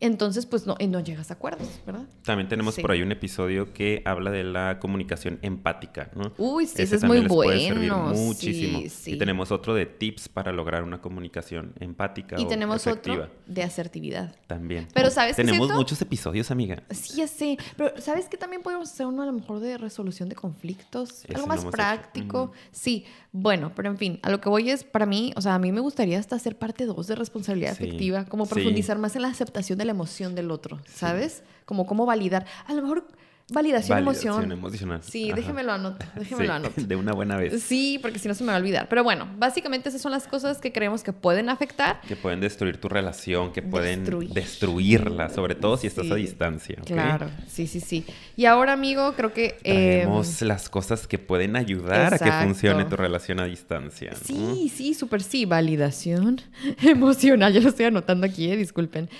[0.00, 2.04] entonces pues no, no llegas a acuerdos, ¿verdad?
[2.24, 6.32] También tenemos por ahí un episodio que habla de la comunicación empática, ¿no?
[6.38, 8.12] Uy, sí, ese, es muy bueno.
[8.14, 8.82] muchísimo.
[9.06, 12.36] y tenemos otro de tips para lograr una comunicación empática.
[12.38, 14.34] Y tenemos otro de asertividad.
[14.46, 14.88] También.
[14.92, 16.82] Pero sabes Tenemos muchos episodios, amiga.
[16.90, 17.58] Sí, ya sé.
[17.76, 21.24] Pero ¿sabes que también podemos hacer uno a lo mejor de resolución de conflictos?
[21.34, 22.52] Algo más práctico.
[22.72, 25.58] Sí, bueno, pero en fin, a lo que voy es, para mí, o sea, a
[25.58, 29.28] mí me gustaría hasta hacer parte 2 de responsabilidad afectiva, como profundizar más en la
[29.28, 31.42] aceptación de la emoción del otro, ¿sabes?
[31.64, 32.46] Como cómo validar.
[32.66, 33.06] A lo mejor
[33.52, 35.02] Validación, Validación emocional.
[35.02, 36.84] Sí, déjemelo anotar, déjemelo anotar.
[36.88, 37.62] De una buena vez.
[37.62, 38.88] Sí, porque si no se me va a olvidar.
[38.88, 42.00] Pero bueno, básicamente esas son las cosas que creemos que pueden afectar.
[42.08, 46.78] Que pueden destruir tu relación, que pueden destruirla, sobre todo si estás a distancia.
[46.86, 48.06] Claro, sí, sí, sí.
[48.34, 49.58] Y ahora, amigo, creo que...
[49.62, 54.14] Tenemos em, las cosas que pueden ayudar a que funcione tu relación a distancia.
[54.24, 55.44] Sí, sí, súper sí.
[55.44, 56.40] Validación
[56.82, 57.52] emocional.
[57.52, 59.10] Ya lo estoy anotando aquí, eh, disculpen.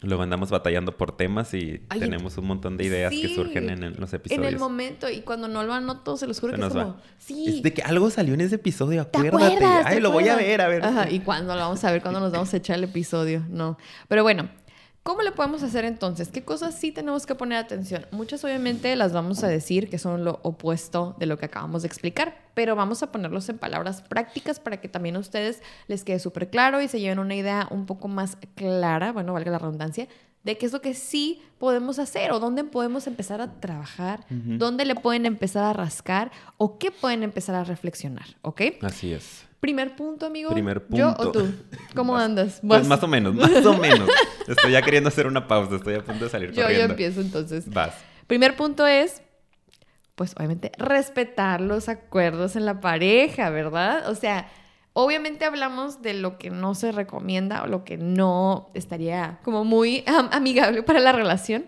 [0.00, 4.12] Lo andamos batallando por temas y tenemos un montón de ideas que surgen en, los
[4.12, 4.46] episodios.
[4.46, 6.96] En el momento, y cuando no lo anoto, se los juro que es como...
[7.18, 7.44] Sí.
[7.48, 9.64] Es de que algo salió en ese episodio, acuérdate.
[9.84, 10.84] Ay, lo voy a ver, a ver.
[10.84, 13.44] Ajá, y cuándo lo vamos a ver, cuándo nos vamos a echar el episodio.
[13.48, 13.76] No.
[14.06, 14.48] Pero bueno,
[15.08, 16.28] ¿Cómo le podemos hacer entonces?
[16.28, 18.06] ¿Qué cosas sí tenemos que poner atención?
[18.10, 21.88] Muchas obviamente las vamos a decir que son lo opuesto de lo que acabamos de
[21.88, 26.18] explicar, pero vamos a ponerlos en palabras prácticas para que también a ustedes les quede
[26.18, 30.08] súper claro y se lleven una idea un poco más clara, bueno, valga la redundancia,
[30.42, 34.86] de qué es lo que sí podemos hacer o dónde podemos empezar a trabajar, dónde
[34.86, 38.62] le pueden empezar a rascar o qué pueden empezar a reflexionar, ¿ok?
[38.82, 39.46] Así es.
[39.60, 40.50] Primer punto, amigo.
[40.50, 40.96] Primer punto.
[40.96, 41.48] ¿Yo o tú?
[41.94, 42.60] ¿Cómo andas?
[42.66, 44.10] Pues más o menos, más o menos.
[44.48, 46.86] Estoy ya queriendo hacer una pausa, estoy a punto de salir yo, corriendo.
[46.86, 47.68] Yo empiezo entonces.
[47.68, 47.94] Vas.
[48.26, 49.22] Primer punto es,
[50.18, 54.10] pues obviamente, respetar los acuerdos en la pareja, ¿verdad?
[54.10, 54.48] O sea,
[54.92, 60.02] obviamente hablamos de lo que no se recomienda o lo que no estaría como muy
[60.06, 61.66] amigable para la relación.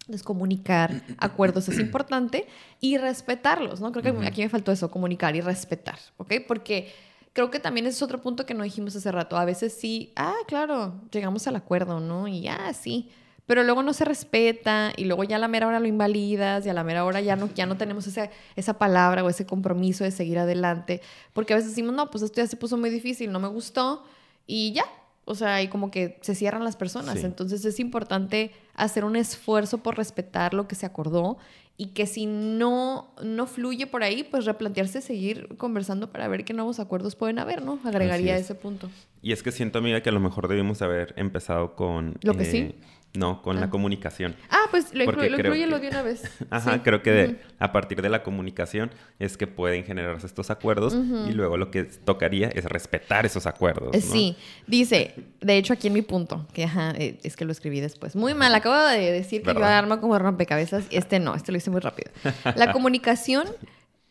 [0.00, 2.46] Entonces, comunicar acuerdos es importante
[2.78, 3.92] y respetarlos, ¿no?
[3.92, 6.34] Creo que aquí me faltó eso, comunicar y respetar, ¿ok?
[6.46, 6.92] Porque
[7.32, 9.38] creo que también es otro punto que no dijimos hace rato.
[9.38, 12.28] A veces sí, ah, claro, llegamos al acuerdo, ¿no?
[12.28, 13.10] Y ya, sí.
[13.46, 16.68] Pero luego no se respeta y luego ya a la mera hora lo invalidas y
[16.68, 20.04] a la mera hora ya no, ya no tenemos esa, esa palabra o ese compromiso
[20.04, 21.00] de seguir adelante.
[21.32, 24.04] Porque a veces decimos, no, pues esto ya se puso muy difícil, no me gustó
[24.46, 24.84] y ya.
[25.28, 27.24] O sea, y como que se cierran las personas.
[27.24, 31.38] Entonces es importante hacer un esfuerzo por respetar lo que se acordó
[31.76, 36.54] y que si no, no fluye por ahí, pues replantearse seguir conversando para ver qué
[36.54, 37.78] nuevos acuerdos pueden haber, ¿no?
[37.84, 38.88] Agregaría ese punto.
[39.20, 42.16] Y es que siento, amiga, que a lo mejor debimos haber empezado con...
[42.22, 42.74] Lo que sí.
[43.16, 43.70] No, con la ah.
[43.70, 44.36] comunicación.
[44.50, 46.22] Ah, pues lo, incluye lo de una vez.
[46.50, 51.32] Ajá, creo que a partir de la comunicación es que pueden generarse estos acuerdos y
[51.32, 53.94] luego lo que tocaría es respetar esos acuerdos.
[53.94, 54.00] ¿no?
[54.00, 57.80] Sí, dice, de hecho aquí en mi punto, que ajá, eh, es que lo escribí
[57.80, 58.16] después.
[58.16, 61.58] Muy mal, acabo de decir que iba a arma como rompecabezas, este no, este lo
[61.58, 62.10] hice muy rápido.
[62.54, 63.46] La comunicación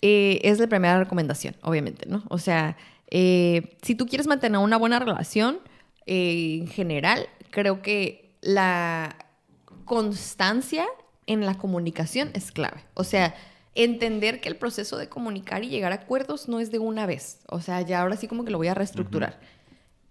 [0.02, 2.24] eh, es la primera recomendación, obviamente, ¿no?
[2.30, 2.78] O sea,
[3.10, 5.60] eh, si tú quieres mantener una buena relación,
[6.06, 9.16] en general, creo que la
[9.86, 10.86] constancia
[11.26, 12.86] en la comunicación es clave.
[12.94, 13.36] O sea,
[13.74, 17.40] entender que el proceso de comunicar y llegar a acuerdos no es de una vez.
[17.50, 19.40] O sea, ya ahora sí como que lo voy a reestructurar.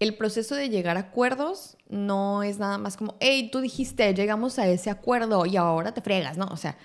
[0.01, 4.59] El proceso de llegar a acuerdos no es nada más como, hey, tú dijiste, llegamos
[4.59, 6.47] a ese acuerdo y ahora te fregas, ¿no?
[6.47, 6.77] O sea,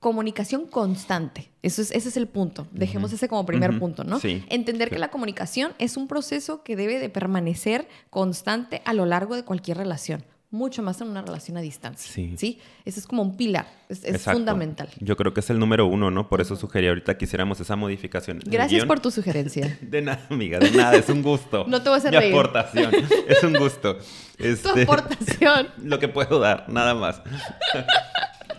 [0.00, 1.52] comunicación constante.
[1.62, 2.66] Eso es, ese es el punto.
[2.72, 4.18] Dejemos ese como primer punto, ¿no?
[4.18, 4.44] Sí.
[4.48, 9.36] Entender que la comunicación es un proceso que debe de permanecer constante a lo largo
[9.36, 12.12] de cualquier relación mucho más en una relación a distancia.
[12.12, 12.34] Sí.
[12.36, 12.60] ¿sí?
[12.84, 14.88] Ese es como un pilar, es, fundamental.
[15.00, 16.28] Yo creo que es el número uno, ¿no?
[16.28, 18.40] Por eso sugerí ahorita que hiciéramos esa modificación.
[18.44, 19.78] Gracias por tu sugerencia.
[19.82, 21.64] de nada, amiga, de nada, es un gusto.
[21.68, 22.92] no te voy a hacer Mi aportación,
[23.26, 23.98] es un gusto.
[24.38, 25.68] Este, tu aportación.
[25.82, 27.22] lo que puedo dar, nada más.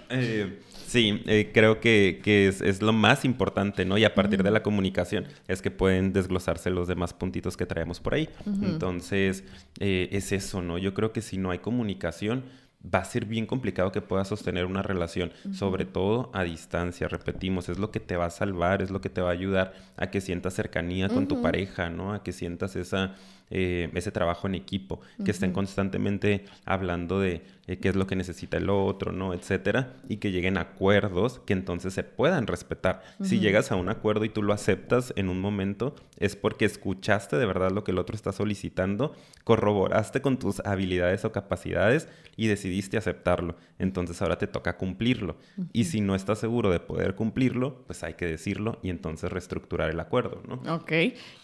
[0.09, 0.62] eh,
[0.93, 3.97] Sí, eh, creo que, es, lo más importante, ¿no?
[3.97, 7.99] Y a partir de la comunicación es que pueden desglosarse los demás puntitos que traemos
[7.99, 8.29] por ahí.
[8.61, 9.43] Entonces,
[9.79, 10.77] eh, es eso, ¿no?
[10.77, 12.43] Yo creo que si no hay comunicación,
[12.83, 17.69] va a ser bien complicado que puedas sostener una relación, sobre todo a distancia, repetimos,
[17.69, 20.11] es lo que te va a salvar, es lo que te va a ayudar a
[20.11, 22.13] que sientas cercanía con tu pareja, ¿no?
[22.13, 23.15] A que sientas esa
[23.55, 28.15] eh, ese trabajo en equipo, que estén constantemente hablando de eh, qué es lo que
[28.15, 29.31] necesita el otro, ¿no?
[29.31, 33.03] Etcétera, y que lleguen a acuerdos que entonces se puedan respetar.
[33.21, 37.37] Si llegas a un acuerdo y tú lo aceptas en un momento, es porque escuchaste
[37.37, 39.13] de verdad lo que el otro está solicitando,
[39.43, 43.55] corroboraste con tus habilidades o capacidades y decidiste aceptarlo.
[43.77, 45.37] Entonces ahora te toca cumplirlo.
[45.73, 49.91] Y si no estás seguro de poder cumplirlo, pues hay que decirlo y entonces reestructurar
[49.91, 50.73] el acuerdo, ¿no?
[50.73, 50.91] Ok.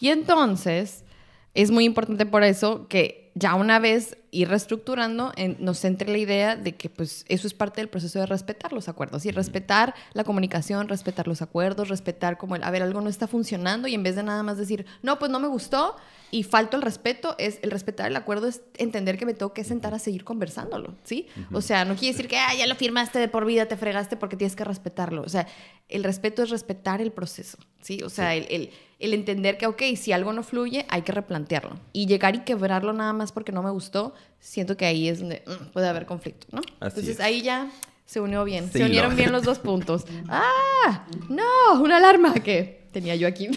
[0.00, 1.04] Y entonces
[1.54, 6.56] es muy importante por eso que ya una vez ir reestructurando, nos entre la idea
[6.56, 10.24] de que pues eso es parte del proceso de respetar los acuerdos y respetar la
[10.24, 14.02] comunicación, respetar los acuerdos, respetar como el, a ver, algo no está funcionando y en
[14.02, 15.96] vez de nada más decir, no, pues no me gustó
[16.30, 19.64] y falto el respeto, es el respetar el acuerdo es entender que me tengo que
[19.64, 21.26] sentar a seguir conversándolo, ¿sí?
[21.52, 24.16] O sea, no quiere decir que ah, ya lo firmaste de por vida, te fregaste
[24.16, 25.22] porque tienes que respetarlo.
[25.22, 25.48] O sea,
[25.88, 28.00] el respeto es respetar el proceso, ¿sí?
[28.04, 31.78] O sea, el, el entender que, ok, si algo no fluye, hay que replantearlo.
[31.92, 35.42] Y llegar y quebrarlo nada más porque no me gustó, siento que ahí es donde
[35.46, 36.60] mm, puede haber conflicto, ¿no?
[36.80, 37.70] Entonces ahí ya
[38.04, 40.04] se unió bien, se unieron bien los dos puntos.
[40.28, 41.06] ¡Ah!
[41.28, 41.80] ¡No!
[41.80, 43.48] ¡Una alarma que tenía yo aquí!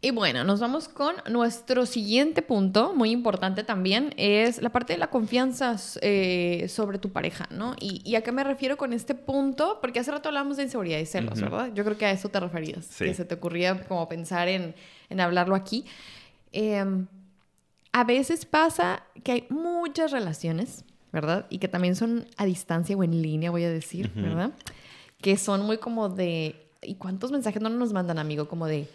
[0.00, 4.98] Y bueno, nos vamos con nuestro siguiente punto, muy importante también, es la parte de
[4.98, 7.74] la confianza eh, sobre tu pareja, ¿no?
[7.80, 9.78] Y, a qué me refiero con este punto?
[9.80, 11.70] Porque hace rato hablamos de inseguridad y celos, ¿verdad?
[11.74, 14.74] Yo creo que a eso te referías, que se te ocurría como pensar en,
[15.08, 15.84] en hablarlo aquí.
[16.52, 16.84] Eh,
[17.92, 21.46] a veces pasa que hay muchas relaciones, ¿verdad?
[21.50, 24.52] Y que también son a distancia o en línea, voy a decir, ¿verdad?
[25.20, 26.70] Que son muy como de...
[26.82, 28.48] ¿Y cuántos mensajes no nos mandan, amigo?
[28.48, 28.88] Como de,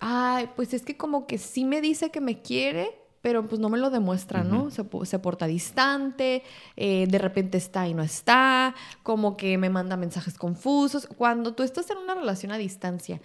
[0.00, 2.90] ay, pues es que como que sí me dice que me quiere,
[3.22, 4.70] pero pues no me lo demuestra, ¿no?
[4.70, 6.42] Se, se, porta distante,
[6.76, 11.06] eh, de repente está y no está, como que me manda mensajes confusos.
[11.16, 13.20] Cuando tú estás en una relación a distancia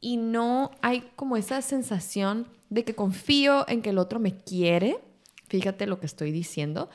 [0.00, 4.98] y no hay como esa sensación de que confío en que el otro me quiere,
[5.48, 6.90] fíjate lo que estoy diciendo,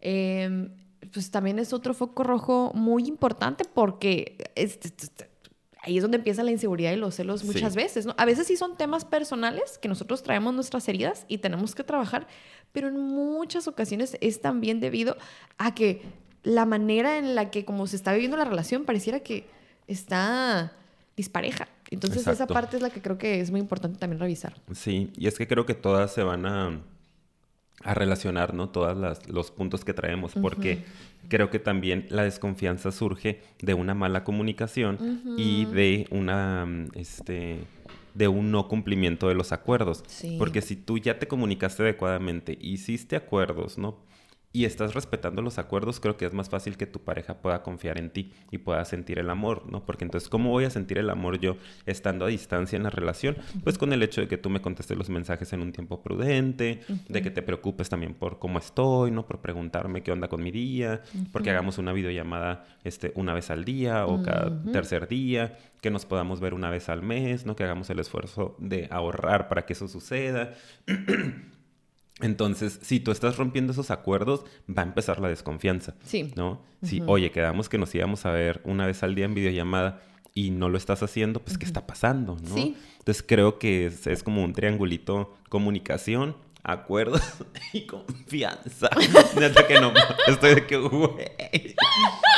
[0.00, 0.70] em,
[1.12, 4.50] pues también es otro foco rojo muy importante porque
[5.88, 8.14] ahí es donde empieza la inseguridad y los celos muchas veces, ¿no?
[8.18, 12.26] A veces sí son temas personales que nosotros traemos nuestras heridas y tenemos que trabajar,
[12.72, 15.16] pero en muchas ocasiones es también debido
[15.56, 16.02] a que
[16.42, 19.46] la manera en la que como se está viviendo la relación pareciera que
[19.86, 20.72] está
[21.16, 21.68] dispareja.
[21.90, 24.54] Entonces esa parte es la que creo que es muy importante también revisar.
[24.72, 26.80] Sí, y es que creo que todas se van a,
[27.84, 28.70] a relacionar, ¿no?
[28.70, 30.84] Todos los puntos que traemos, porque
[31.28, 34.98] creo que también la desconfianza surge de una mala comunicación
[35.36, 37.58] y de una, este,
[38.14, 40.02] de un no cumplimiento de los acuerdos.
[40.38, 43.96] Porque si tú ya te comunicaste adecuadamente, hiciste acuerdos, ¿no?
[44.52, 47.98] Y estás respetando los acuerdos, creo que es más fácil que tu pareja pueda confiar
[47.98, 49.84] en ti y pueda sentir el amor, ¿no?
[49.84, 53.36] Porque entonces, ¿cómo voy a sentir el amor yo estando a distancia en la relación?
[53.62, 56.80] Pues con el hecho de que tú me contestes los mensajes en un tiempo prudente,
[57.08, 59.26] de que te preocupes también por cómo estoy, ¿no?
[59.26, 63.64] Por preguntarme qué onda con mi día, porque hagamos una videollamada este, una vez al
[63.64, 67.54] día o cada tercer día, que nos podamos ver una vez al mes, ¿no?
[67.54, 70.54] Que hagamos el esfuerzo de ahorrar para que eso suceda.
[72.20, 75.94] Entonces, si tú estás rompiendo esos acuerdos, va a empezar la desconfianza.
[76.04, 76.32] Sí.
[76.36, 76.62] ¿No?
[76.82, 80.00] Si, oye, quedamos que nos íbamos a ver una vez al día en videollamada
[80.34, 82.36] y no lo estás haciendo, pues, ¿qué está pasando?
[82.42, 82.54] ¿no?
[82.54, 82.76] Sí.
[82.98, 86.36] Entonces, creo que es, como un triangulito comunicación,
[86.68, 87.22] acuerdos
[87.72, 88.90] y confianza.
[89.40, 89.92] Neta que no,
[90.26, 91.34] estoy de que, güey,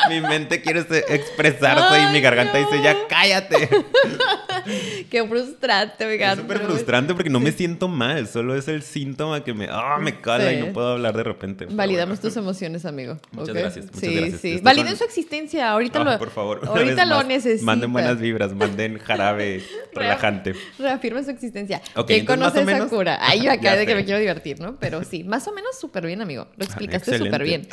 [0.08, 3.68] mi mente quiere expresarse y mi garganta dice, ya cállate.
[5.10, 9.42] Qué frustrante, me Es súper frustrante porque no me siento mal, solo es el síntoma
[9.42, 11.66] que me, ah, me cala y no puedo hablar de repente.
[11.68, 13.18] Validamos tus emociones, amigo.
[13.32, 13.86] Muchas gracias.
[13.86, 14.40] Muchas sí, gracias.
[14.40, 14.60] sí.
[14.62, 16.18] Validen su existencia, ahorita lo...
[16.18, 16.60] Por favor.
[16.64, 17.66] Ahorita lo necesitan.
[17.66, 19.62] Manden buenas vibras, manden jarabe
[19.92, 20.54] relajante.
[20.78, 21.82] Reafirmen su existencia.
[22.06, 23.18] ¿Quién conoce esa cura?
[23.20, 24.76] Ay, yo acá de que me quiero divertir, ¿no?
[24.78, 26.48] Pero sí, más o menos súper bien, amigo.
[26.56, 27.68] Lo explicaste súper bien.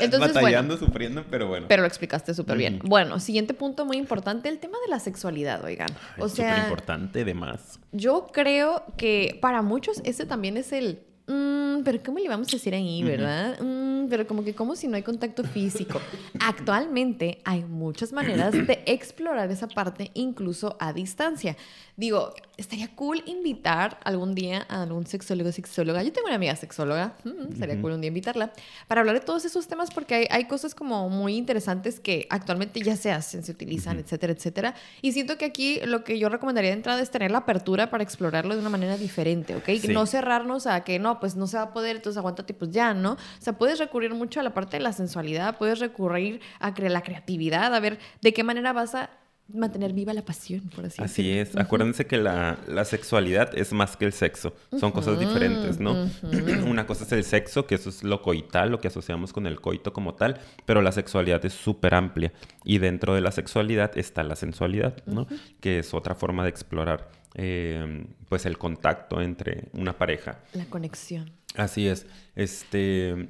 [0.00, 1.66] Entonces, Batallando, sufriendo, pero bueno.
[1.68, 2.80] Pero lo explicaste súper bien.
[2.84, 5.88] Bueno, siguiente punto muy importante, el tema de la sexualidad, oigan.
[6.18, 6.50] O sea...
[6.50, 7.80] Súper importante, además.
[7.92, 12.52] Yo creo que para muchos ese también es el Mm, pero ¿cómo le vamos a
[12.52, 13.58] decir ahí, verdad?
[13.60, 13.75] Mm,
[14.08, 16.00] pero como que como si no hay contacto físico.
[16.40, 21.56] Actualmente hay muchas maneras de explorar esa parte incluso a distancia.
[21.96, 26.02] Digo, estaría cool invitar algún día a algún sexólogo sexóloga.
[26.02, 28.52] Yo tengo una amiga sexóloga, mm, estaría cool un día invitarla,
[28.86, 32.80] para hablar de todos esos temas porque hay, hay, cosas como muy interesantes que actualmente
[32.80, 34.74] ya se hacen, se utilizan, etcétera, etcétera.
[35.00, 38.02] Y siento que aquí lo que yo recomendaría de entrada es tener la apertura para
[38.02, 39.68] explorarlo de una manera diferente, ¿ok?
[39.88, 42.92] No cerrarnos a que no, pues no se va a poder, entonces aguántate, pues ya,
[42.92, 43.12] ¿no?
[43.12, 47.02] O sea, puedes recurrir mucho a la parte de la sensualidad, puedes recurrir a la
[47.02, 49.10] creatividad, a ver de qué manera vas a
[49.48, 51.56] mantener viva la pasión, por así, así es.
[51.56, 54.54] Acuérdense que la, sexualidad es más que el sexo.
[54.78, 56.08] Son cosas diferentes, ¿no?
[56.66, 59.60] Una cosa es el sexo, que eso es lo coital, lo que asociamos con el
[59.60, 62.32] coito como tal, pero la sexualidad es súper amplia.
[62.64, 65.26] Y dentro de la sexualidad está la sensualidad, ¿no?
[65.60, 70.40] Que es otra forma de explorar, eh, pues, el contacto entre una pareja.
[70.54, 71.30] La conexión.
[71.54, 72.06] Así es.
[72.34, 73.28] Este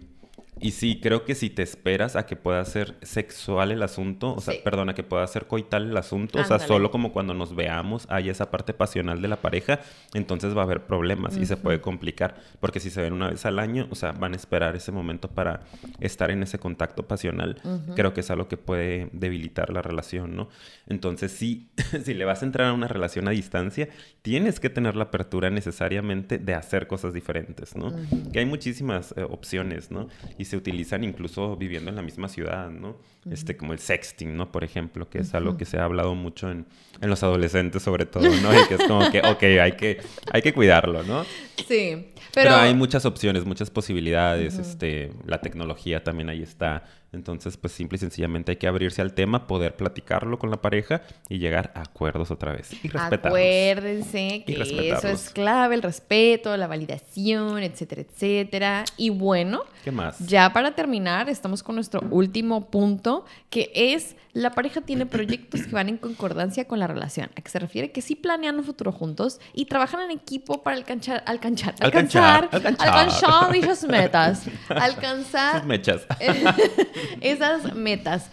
[0.59, 4.41] y sí, creo que si te esperas a que pueda ser sexual el asunto, o
[4.41, 8.07] sea, perdona, que pueda ser coital el asunto, o sea, solo como cuando nos veamos
[8.09, 9.81] hay esa parte pasional de la pareja,
[10.15, 13.45] entonces va a haber problemas y se puede complicar, porque si se ven una vez
[13.45, 15.61] al año, o sea, van a esperar ese momento para
[16.01, 17.61] estar en ese contacto pasional.
[17.95, 20.49] Creo que es algo que puede debilitar la relación, ¿no?
[20.89, 21.69] Entonces, sí,
[22.05, 23.89] si le vas a entrar a una relación a distancia,
[24.23, 27.95] tienes que tener la apertura necesariamente de hacer cosas diferentes, ¿no?
[28.33, 30.09] Que hay muchísimas eh, opciones, ¿no?
[30.39, 32.97] Y se utilizan incluso viviendo en la misma ciudad, ¿no?
[33.31, 34.51] Este, como el sexting, ¿no?
[34.51, 36.67] Por ejemplo, que es algo que se ha hablado mucho en,
[37.01, 38.59] en, los adolescentes sobre todo, ¿no?
[38.59, 40.01] Y que es como que, ok, hay que,
[40.33, 41.25] hay que cuidarlo, ¿no?
[41.57, 42.51] Sí, pero...
[42.51, 46.85] pero hay muchas opciones, muchas posibilidades, este, la tecnología también ahí está.
[47.13, 51.03] Entonces, pues simple y sencillamente hay que abrirse al tema, poder platicarlo con la pareja
[51.29, 52.73] y llegar a acuerdos otra vez.
[52.73, 53.27] Y respetarlos.
[53.27, 58.85] Acuérdense que eso es clave, el respeto, la validación, etcétera, etcétera.
[58.97, 60.19] Y bueno, ¿qué más?
[60.19, 65.71] Ya para terminar, estamos con nuestro último punto, que es la pareja tiene proyectos que
[65.71, 67.31] van en concordancia con la relación.
[67.37, 67.91] ¿A qué se refiere?
[67.91, 72.87] Que sí planean un futuro juntos y trabajan en equipo para alcanzar, alcanzar, alcanzar, alcanzar,
[72.87, 74.43] alcanzar dichas metas.
[74.69, 75.65] Alcanzar.
[75.65, 76.07] mechas.
[77.21, 78.31] esas metas.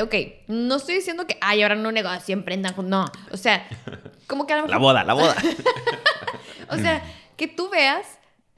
[0.00, 0.14] Ok,
[0.48, 2.74] no estoy diciendo que, ay, ahora no negocio, emprendan.
[2.88, 3.66] No, o sea,
[4.26, 5.36] como que a lo La boda, la boda.
[6.70, 7.02] o sea,
[7.36, 8.06] que tú veas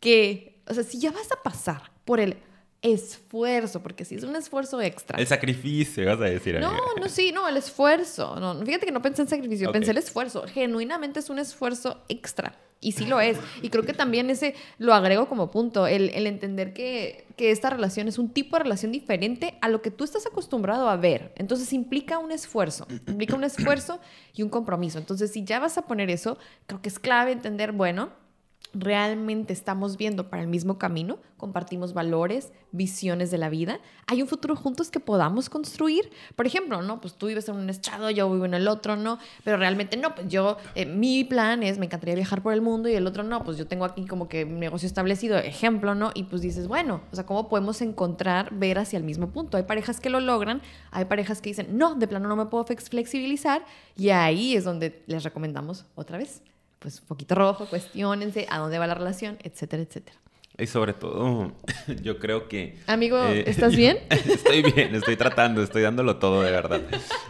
[0.01, 2.39] que, o sea, si ya vas a pasar por el
[2.83, 5.19] esfuerzo, porque si es un esfuerzo extra.
[5.19, 6.59] El sacrificio, vas a decir.
[6.61, 8.37] No, no, sí, no, el esfuerzo.
[8.41, 10.45] No, fíjate que no pensé en sacrificio, pensé el esfuerzo.
[10.47, 12.55] Genuinamente es un esfuerzo extra.
[12.81, 13.39] Y sí lo es.
[13.61, 18.07] Y creo que también ese lo agrego como punto, el, entender que, que, esta relación
[18.07, 21.33] es un tipo de relación diferente a lo que tú estás acostumbrado a ver.
[21.37, 23.99] Entonces implica un esfuerzo, implica un esfuerzo
[24.35, 24.99] y un compromiso.
[24.99, 28.11] Entonces si ya vas a poner eso, creo que es clave entender, bueno,
[28.75, 34.29] realmente estamos viendo para el mismo camino, compartimos valores, visiones de la vida, hay un
[34.29, 36.11] futuro juntos que podamos construir.
[36.37, 39.19] Por ejemplo, no, pues tú vives en un estado, yo vivo en el otro, no,
[39.45, 42.89] pero realmente no, pues yo, eh, mi plan es, me encantaría viajar por el mundo
[42.89, 46.11] y el otro no, pues yo tengo aquí como que un negocio establecido, ejemplo, ¿no?
[46.15, 49.57] Y pues dices, bueno, o sea, ¿cómo podemos encontrar, ver hacia el mismo punto?
[49.57, 52.65] Hay parejas que lo logran, hay parejas que dicen, no, de plano no me puedo
[52.65, 53.65] flexibilizar
[53.97, 56.43] y ahí es donde les recomendamos otra vez
[56.79, 60.17] pues un poquito rojo, cuestionense a dónde va la relación, etcétera, etcétera.
[60.59, 61.53] Y sobre todo,
[62.03, 62.77] yo creo que...
[62.89, 63.99] Amigo, eh, ¿estás bien?
[64.11, 66.81] estoy bien, estoy tratando, estoy dándolo todo de verdad.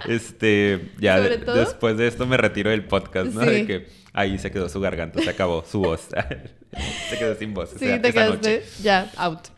[0.06, 3.40] Este, ya después de esto me retiro del podcast, ¿no?
[3.40, 6.08] De que ahí se quedó su garganta, se acabó su voz.
[7.10, 7.70] se quedó sin voz.
[7.78, 9.48] Sí, te quedaste ya out.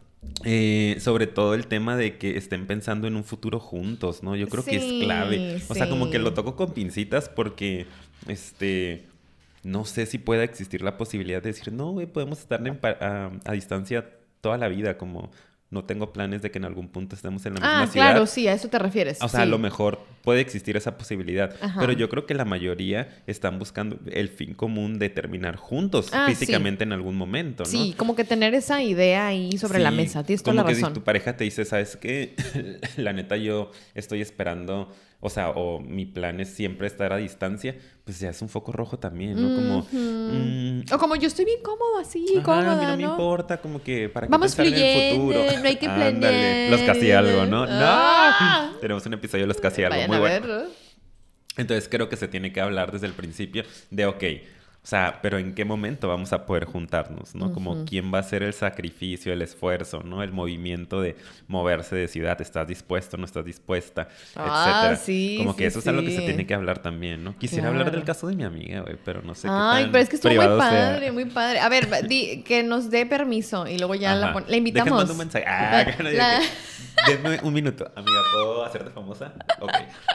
[0.44, 4.34] Eh, sobre todo el tema de que estén pensando en un futuro juntos, ¿no?
[4.34, 5.62] Yo creo que es clave.
[5.68, 7.86] O sea, como que lo toco con pincitas porque,
[8.26, 9.09] este
[9.62, 14.08] no sé si pueda existir la posibilidad de decir, no, güey, podemos estar a, distancia
[14.40, 15.30] toda la vida, como
[15.70, 18.08] no tengo planes de que en algún punto estemos en la misma ciudad.
[18.08, 19.22] Ah, claro, sí, a eso te refieres.
[19.22, 23.22] O sea, a lo mejor puede existir esa posibilidad, pero yo creo que la mayoría
[23.26, 27.70] están buscando el fin común de terminar juntos ah, físicamente en algún momento, ¿no?
[27.70, 30.92] Sí, como que tener esa idea ahí sobre la mesa, tienes toda la razón.
[30.92, 32.34] que tu pareja te dice, ¿sabes qué?
[32.96, 34.90] la neta yo estoy esperando
[35.20, 38.72] o sea, o mi plan es siempre estar a distancia, pues ya es un foco
[38.72, 39.54] rojo también, ¿no?
[39.54, 39.86] Como...
[39.92, 43.82] Mm, o como yo estoy bien cómodo así, cómoda, a mí no, me importa, como
[43.82, 45.44] que para qué Vamos pensar en el futuro.
[45.60, 46.70] no hay que planear.
[46.70, 47.66] los casi algo, ¿no?
[47.66, 48.78] ¡No!
[48.80, 50.64] Tenemos un episodio de los casi algo muy bueno.
[51.56, 54.24] Entonces creo que se tiene que hablar desde el principio de, ok,
[54.82, 57.52] o sea, pero ¿en qué momento vamos a poder juntarnos, no?
[57.52, 60.22] Como quién va a hacer el sacrificio, el esfuerzo, ¿no?
[60.22, 61.16] El movimiento de
[61.48, 64.08] moverse de ciudad, ¿estás dispuesto, no estás dispuesta?
[64.34, 64.96] Ah, etcétera.
[64.96, 67.36] sí, Como que eso es algo que se tiene que hablar también, ¿no?
[67.36, 70.02] Quisiera hablar del caso de mi amiga, güey, pero no sé qué Ay, tan pero
[70.02, 71.60] es que estuvo muy padre, muy padre.
[71.60, 75.10] A ver, di, que nos dé permiso y luego ya la, la, invitamos.
[75.10, 75.44] un mensaje.
[75.46, 76.40] Ah, la...
[77.06, 77.90] Denme un minuto.
[77.94, 79.32] Amiga, ¿puedo hacerte famosa?
[79.60, 79.72] Ok,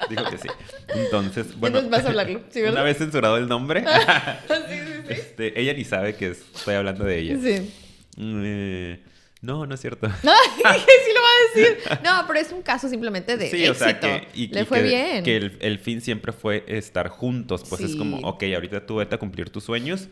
[0.09, 0.47] dijo que sí.
[0.89, 1.79] Entonces, bueno.
[1.79, 3.83] Entonces vas a hablarlo, ¿sí, Una vez censurado el nombre.
[5.09, 7.37] Este, ella ni sabe que estoy hablando de ella.
[7.41, 7.71] Sí.
[8.17, 8.99] Eh,
[9.45, 10.07] no, no es cierto.
[10.23, 11.77] No, sí lo va a decir.
[12.03, 15.23] No, pero es un caso simplemente de sí, O sea, que, Le fue bien.
[15.23, 17.63] Que el, fin siempre fue estar juntos.
[17.69, 20.09] Pues es como, ok, ahorita tú vete a cumplir tus sueños.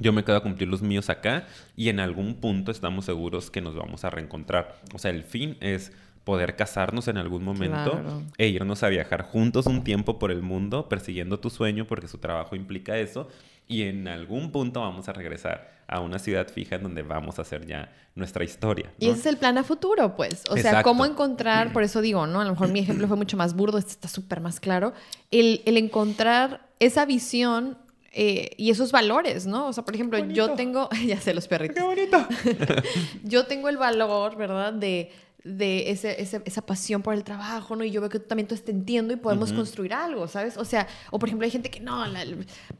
[0.00, 1.46] Yo me quedo a cumplir los míos acá.
[1.76, 4.80] Y en algún punto estamos seguros que nos vamos a reencontrar.
[4.94, 5.92] O sea, el fin es
[6.24, 8.02] poder casarnos en algún momento
[8.36, 12.18] e irnos a viajar juntos un tiempo por el mundo persiguiendo tu sueño porque su
[12.18, 13.28] trabajo implica eso
[13.70, 17.42] y en algún punto vamos a regresar a una ciudad fija en donde vamos a
[17.42, 18.92] hacer ya nuestra historia.
[18.98, 20.42] Y ese es el plan a futuro, pues.
[20.50, 22.40] O sea, cómo encontrar, por eso digo, ¿no?
[22.40, 24.92] A lo mejor mi ejemplo fue mucho más burdo, este está súper más claro.
[25.30, 27.78] El, encontrar esa visión
[28.12, 29.68] eh, y esos valores, ¿no?
[29.68, 31.76] O sea, por ejemplo, yo tengo, ya sé, los perritos.
[31.76, 32.26] ¡Qué bonito!
[33.22, 34.72] yo tengo el valor, ¿verdad?
[34.72, 35.12] De
[35.44, 37.84] de ese, esa pasión por el trabajo, ¿no?
[37.84, 40.56] Y yo veo que tú también te entiendo y podemos construir algo, ¿sabes?
[40.56, 42.04] O sea, o por ejemplo hay gente que no,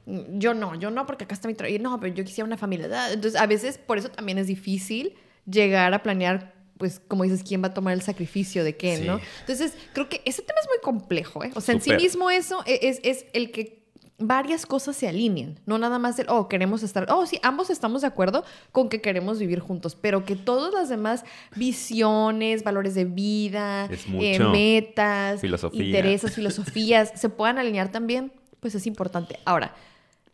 [0.07, 3.13] yo no, yo no, porque acá está mi trabajo, no, pero yo quisiera una familia.
[3.13, 5.15] Entonces, a veces por eso también es difícil
[5.47, 9.21] llegar a planear pues, como dices, quién va a tomar el sacrificio de qué, ¿no?
[9.41, 11.51] Entonces, creo que ese tema es muy complejo, ¿eh?
[11.55, 13.80] O sea, en sí mismo eso e, es, es, el que
[14.21, 18.03] varias cosas se alineen, no nada más el, oh, queremos estar, oh, sí, ambos estamos
[18.03, 21.25] de acuerdo con que queremos vivir juntos, pero que todas las demás
[21.57, 25.43] visiones, valores de vida, eh, metas,
[25.73, 29.39] intereses, filosofías se puedan alinear también, pues es importante.
[29.47, 29.75] Ahora,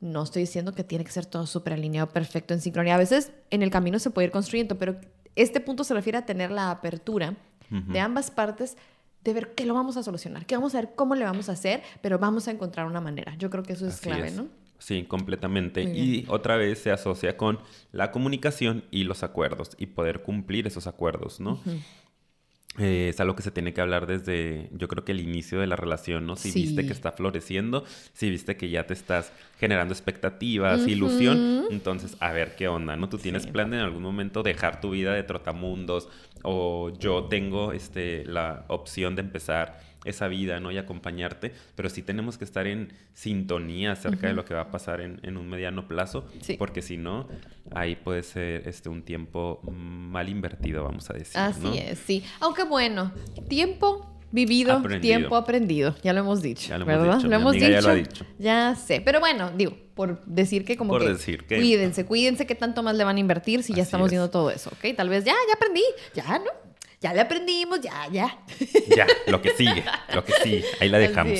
[0.00, 2.96] no estoy diciendo que tiene que ser todo súper alineado, perfecto, en sincronía.
[2.96, 4.96] A veces en el camino se puede ir construyendo, pero
[5.36, 7.36] este punto se refiere a tener la apertura
[7.68, 8.76] de ambas partes
[9.26, 11.52] de ver qué lo vamos a solucionar, que vamos a ver cómo le vamos a
[11.52, 13.34] hacer, pero vamos a encontrar una manera.
[13.38, 14.46] Yo creo que eso es clave, ¿no?
[14.78, 15.82] Sí, completamente.
[15.82, 17.58] Y otra vez se asocia con
[17.92, 21.60] la comunicación y los acuerdos y poder cumplir esos acuerdos, ¿no?
[22.78, 25.66] Eh, es algo que se tiene que hablar desde, yo creo que el inicio de
[25.66, 26.36] la relación, ¿no?
[26.36, 32.16] Si viste que está floreciendo, si viste que ya te estás generando expectativas, ilusión, entonces
[32.20, 33.08] a ver qué onda, ¿no?
[33.08, 36.08] Tú tienes plan de en algún momento dejar tu vida de trotamundos
[36.42, 40.70] o yo tengo este, la opción de empezar esa vida, ¿no?
[40.70, 44.70] Y acompañarte, pero sí tenemos que estar en sintonía acerca de lo que va a
[44.70, 46.26] pasar en, un mediano plazo,
[46.58, 47.28] porque si no,
[47.72, 51.38] ahí puede ser este, un tiempo mal invertido, vamos a decir.
[51.38, 52.24] Así es, sí.
[52.40, 53.12] Aunque bueno,
[53.48, 57.04] tiempo vivido, tiempo aprendido, ya lo hemos dicho, ya lo ¿verdad?
[57.04, 57.68] Hemos dicho, lo hemos dicho.
[57.68, 58.26] Ya, lo ha dicho.
[58.38, 62.54] ya sé, pero bueno, digo, por decir que como que, decir que, cuídense, cuídense qué
[62.54, 64.94] tanto más le van a invertir si ya estamos viendo todo eso, ¿ok?
[64.96, 65.84] Tal vez ya, ya aprendí,
[66.14, 66.50] ya, ¿no?
[67.00, 68.38] Ya le aprendimos, ya, ya.
[68.96, 69.84] Ya, lo que sigue,
[70.14, 71.38] lo que sigue, ahí la dejamos.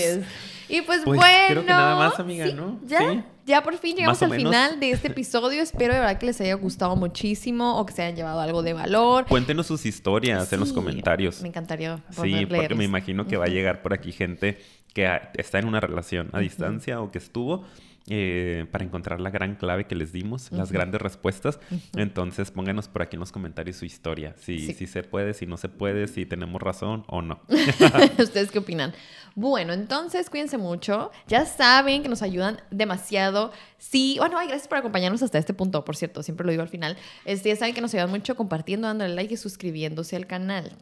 [0.69, 1.47] Y pues, pues, bueno.
[1.49, 2.81] Creo que nada más, amiga, ¿no?
[2.85, 5.63] Ya, ya por fin llegamos al final de este episodio.
[5.63, 8.73] Espero de verdad que les haya gustado muchísimo o que se hayan llevado algo de
[8.73, 9.27] valor.
[9.27, 11.41] Cuéntenos sus historias en los comentarios.
[11.43, 12.03] Me encantaría.
[12.11, 14.61] Sí, porque me imagino que va a llegar por aquí gente
[14.93, 17.65] que está en una relación a distancia o que estuvo
[18.09, 21.59] eh, para encontrar la gran clave que les dimos, las grandes respuestas.
[21.97, 24.35] Entonces, pónganos por aquí en los comentarios su historia.
[24.39, 27.41] Si, si se puede, si no se puede, si tenemos razón o no.
[28.19, 28.93] ¿Ustedes qué opinan?
[29.35, 31.11] Bueno, entonces cuídense mucho.
[31.27, 33.53] Ya saben que nos ayudan demasiado.
[33.79, 36.69] Sí, bueno, ay, gracias por acompañarnos hasta este punto, por cierto, siempre lo digo al
[36.69, 36.97] final.
[37.25, 40.73] Este, ya saben que nos ayudan mucho compartiendo, dándole like y suscribiéndose al canal.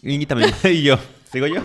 [0.00, 0.98] Y también, y yo.
[1.32, 1.62] ¿Sigo yo?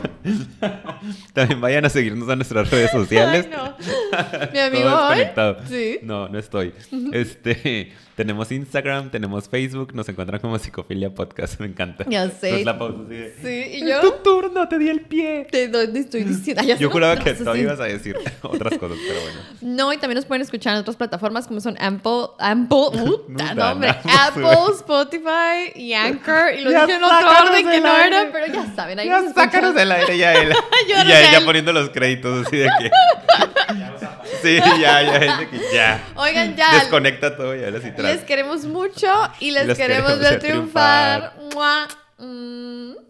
[1.33, 3.47] También vayan a seguirnos a nuestras redes sociales.
[3.51, 3.75] Ay, no.
[4.53, 4.89] Mi amigo
[5.35, 5.99] Todo Sí.
[6.03, 6.73] No, no estoy.
[7.13, 12.03] Este, tenemos Instagram, tenemos Facebook, nos encuentran como Psicofilia Podcast, me encanta.
[12.09, 12.65] Ya sé.
[12.65, 13.03] la pausa
[13.41, 13.95] Sí, y yo.
[13.95, 15.45] Es tu turno, te di el pie.
[15.49, 15.65] Te,
[15.99, 16.63] estoy diciendo.
[16.63, 19.39] yo juraba que todavía ibas a decir otras cosas, pero bueno.
[19.61, 23.23] No, y también nos pueden escuchar en otras plataformas como son Ample, Ample, uh,
[23.55, 26.55] nombre, Apple, Spotify y Anchor.
[26.57, 28.97] Y lo dije en otro orden que no era, pero ya saben.
[28.97, 30.53] Ahí ya sácanos del aire ya él.
[30.87, 32.91] ya ella poniendo los créditos así de que.
[34.41, 36.03] Sí, ya, ya, ya.
[36.15, 36.73] Oigan, ya.
[36.75, 39.07] Desconecta todo y ahora sí Les queremos mucho
[39.39, 41.33] y les, queremos, ver triunfar.
[41.35, 43.06] triunfar.